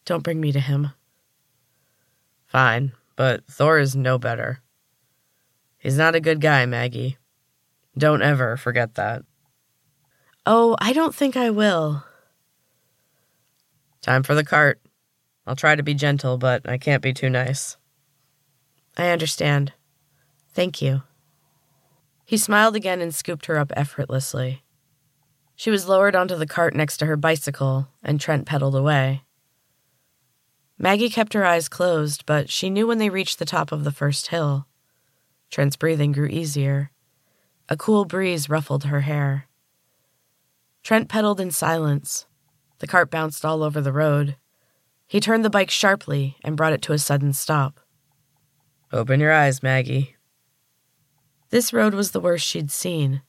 don't 0.06 0.24
bring 0.24 0.40
me 0.40 0.54
to 0.54 0.62
him. 0.62 0.92
Fine, 2.46 2.94
but 3.18 3.46
Thor 3.48 3.78
is 3.80 3.94
no 3.94 4.18
better. 4.18 4.62
He's 5.78 5.98
not 5.98 6.16
a 6.16 6.22
good 6.22 6.40
guy, 6.40 6.66
Maggie. 6.66 7.18
Don't 7.98 8.22
ever 8.22 8.56
forget 8.56 8.96
that. 8.96 9.24
Oh, 10.46 10.78
I 10.80 10.94
don't 10.94 11.14
think 11.14 11.36
I 11.36 11.50
will. 11.50 12.06
Time 14.02 14.24
for 14.24 14.34
the 14.34 14.46
cart. 14.46 14.80
I'll 15.46 15.56
try 15.56 15.76
to 15.76 15.84
be 15.84 15.94
gentle, 15.94 16.38
but 16.38 16.68
I 16.70 16.78
can't 16.78 17.02
be 17.02 17.14
too 17.14 17.30
nice. 17.30 17.78
I 18.98 19.10
understand. 19.10 19.74
Thank 20.54 20.82
you. 20.82 21.04
He 22.26 22.38
smiled 22.38 22.76
again 22.76 23.02
and 23.02 23.14
scooped 23.14 23.48
her 23.48 23.58
up 23.58 23.72
effortlessly. 23.76 24.64
She 25.56 25.70
was 25.70 25.88
lowered 25.88 26.16
onto 26.16 26.36
the 26.36 26.48
cart 26.48 26.76
next 26.76 26.98
to 26.98 27.06
her 27.06 27.18
bicycle, 27.18 27.88
and 28.04 28.20
Trent 28.20 28.46
pedaled 28.46 28.76
away. 28.76 29.24
Maggie 30.78 31.10
kept 31.10 31.34
her 31.34 31.46
eyes 31.46 31.70
closed, 31.70 32.26
but 32.26 32.50
she 32.50 32.70
knew 32.70 32.88
when 32.88 32.98
they 32.98 33.10
reached 33.10 33.38
the 33.38 33.46
top 33.46 33.72
of 33.72 33.84
the 33.84 33.92
first 33.92 34.28
hill. 34.28 34.66
Trent's 35.52 35.76
breathing 35.76 36.12
grew 36.12 36.28
easier. 36.28 36.92
A 37.70 37.78
cool 37.78 38.06
breeze 38.06 38.50
ruffled 38.50 38.86
her 38.86 39.02
hair. 39.02 39.48
Trent 40.84 41.08
pedaled 41.08 41.40
in 41.40 41.52
silence. 41.52 42.26
The 42.80 42.88
cart 42.88 43.12
bounced 43.12 43.46
all 43.46 43.62
over 43.62 43.80
the 43.80 43.94
road. 43.94 44.38
He 45.12 45.20
turned 45.20 45.44
the 45.44 45.50
bike 45.50 45.70
sharply 45.70 46.38
and 46.42 46.56
brought 46.56 46.72
it 46.72 46.82
to 46.84 46.94
a 46.94 46.98
sudden 46.98 47.34
stop. 47.34 47.82
Open 48.94 49.20
your 49.20 49.34
eyes, 49.34 49.62
Maggie. 49.62 50.16
This 51.50 51.74
road 51.74 51.94
was 51.94 52.12
the 52.12 52.22
worst 52.22 52.48
she'd 52.48 52.72
seen. 52.72 53.22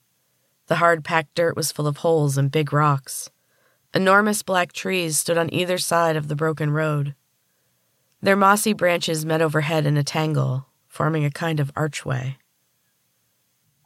The 0.67 0.77
hard 0.77 1.03
packed 1.03 1.35
dirt 1.35 1.57
was 1.57 1.73
full 1.73 1.85
of 1.85 1.97
holes 1.97 2.37
and 2.37 2.49
big 2.49 2.71
rocks. 2.71 3.31
Enormous 3.93 4.43
black 4.43 4.71
trees 4.71 5.17
stood 5.17 5.37
on 5.37 5.53
either 5.53 5.77
side 5.77 6.15
of 6.15 6.29
the 6.29 6.37
broken 6.37 6.69
road. 6.69 7.15
Their 8.21 8.37
mossy 8.37 8.71
branches 8.71 9.25
met 9.25 9.41
overhead 9.41 9.85
in 9.85 9.97
a 9.97 10.05
tangle, 10.05 10.67
forming 10.87 11.25
a 11.25 11.29
kind 11.29 11.59
of 11.59 11.69
archway. 11.75 12.37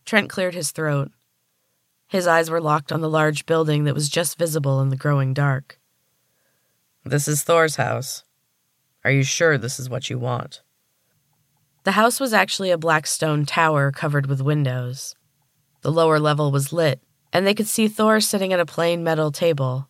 Trent 0.06 0.30
cleared 0.30 0.54
his 0.54 0.70
throat. 0.70 1.10
His 2.08 2.28
eyes 2.28 2.52
were 2.52 2.62
locked 2.62 2.92
on 2.92 3.02
the 3.02 3.10
large 3.10 3.48
building 3.48 3.86
that 3.86 3.96
was 3.96 4.08
just 4.08 4.38
visible 4.38 4.82
in 4.82 4.90
the 4.90 4.96
growing 4.96 5.34
dark. 5.34 5.80
This 7.08 7.30
is 7.30 7.42
Thor's 7.42 7.78
house. 7.78 8.26
Are 9.06 9.12
you 9.12 9.24
sure 9.24 9.58
this 9.58 9.80
is 9.80 9.90
what 9.90 10.10
you 10.10 10.20
want? 10.20 10.62
The 11.86 11.94
house 11.94 12.20
was 12.20 12.34
actually 12.34 12.70
a 12.70 12.78
black 12.78 13.08
stone 13.08 13.46
tower 13.46 13.94
covered 13.94 14.26
with 14.26 14.42
windows. 14.42 15.16
The 15.84 15.92
lower 15.92 16.20
level 16.20 16.52
was 16.52 16.74
lit, 16.74 17.02
and 17.32 17.48
they 17.48 17.54
could 17.54 17.70
see 17.70 17.88
Thor 17.88 18.20
sitting 18.20 18.52
at 18.52 18.60
a 18.60 18.66
plain 18.66 19.06
metal 19.06 19.32
table. 19.32 19.88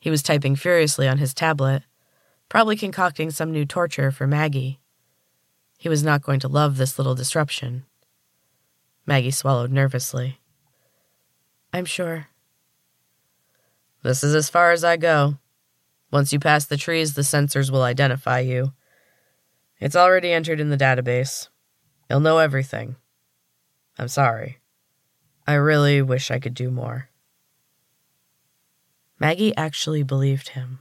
He 0.00 0.08
was 0.08 0.22
typing 0.22 0.56
furiously 0.56 1.06
on 1.06 1.18
his 1.18 1.34
tablet, 1.34 1.82
probably 2.48 2.76
concocting 2.76 3.30
some 3.30 3.52
new 3.52 3.66
torture 3.66 4.10
for 4.10 4.26
Maggie. 4.26 4.80
He 5.76 5.90
was 5.90 6.02
not 6.02 6.22
going 6.22 6.40
to 6.40 6.48
love 6.48 6.78
this 6.78 6.98
little 6.98 7.14
disruption. 7.14 7.84
Maggie 9.04 9.32
swallowed 9.32 9.70
nervously. 9.70 10.40
I'm 11.74 11.84
sure. 11.84 12.28
This 14.02 14.24
is 14.24 14.34
as 14.34 14.48
far 14.48 14.72
as 14.72 14.82
I 14.82 14.96
go. 14.96 15.36
Once 16.10 16.32
you 16.32 16.38
pass 16.38 16.64
the 16.64 16.76
trees, 16.76 17.14
the 17.14 17.22
sensors 17.22 17.70
will 17.70 17.82
identify 17.82 18.40
you. 18.40 18.72
It's 19.80 19.96
already 19.96 20.32
entered 20.32 20.60
in 20.60 20.70
the 20.70 20.76
database. 20.76 21.48
You'll 22.08 22.20
know 22.20 22.38
everything. 22.38 22.96
I'm 23.98 24.08
sorry. 24.08 24.58
I 25.46 25.54
really 25.54 26.02
wish 26.02 26.30
I 26.30 26.38
could 26.38 26.54
do 26.54 26.70
more. 26.70 27.10
Maggie 29.18 29.56
actually 29.56 30.02
believed 30.02 30.50
him. 30.50 30.78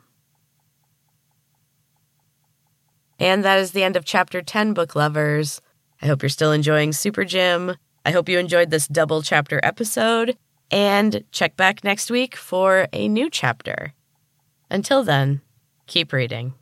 And 3.19 3.43
that 3.43 3.59
is 3.59 3.71
the 3.71 3.83
end 3.83 3.95
of 3.95 4.05
chapter 4.05 4.41
10, 4.41 4.73
book 4.73 4.95
lovers. 4.95 5.61
I 6.01 6.05
hope 6.05 6.21
you're 6.21 6.29
still 6.29 6.51
enjoying 6.51 6.93
Super 6.93 7.25
Gym. 7.25 7.75
I 8.05 8.11
hope 8.11 8.29
you 8.29 8.37
enjoyed 8.37 8.69
this 8.69 8.87
double 8.87 9.23
chapter 9.23 9.59
episode. 9.63 10.37
And 10.69 11.23
check 11.31 11.57
back 11.57 11.83
next 11.83 12.11
week 12.11 12.35
for 12.35 12.87
a 12.93 13.07
new 13.07 13.29
chapter. 13.29 13.93
Until 14.69 15.03
then, 15.03 15.41
keep 15.85 16.11
reading. 16.11 16.53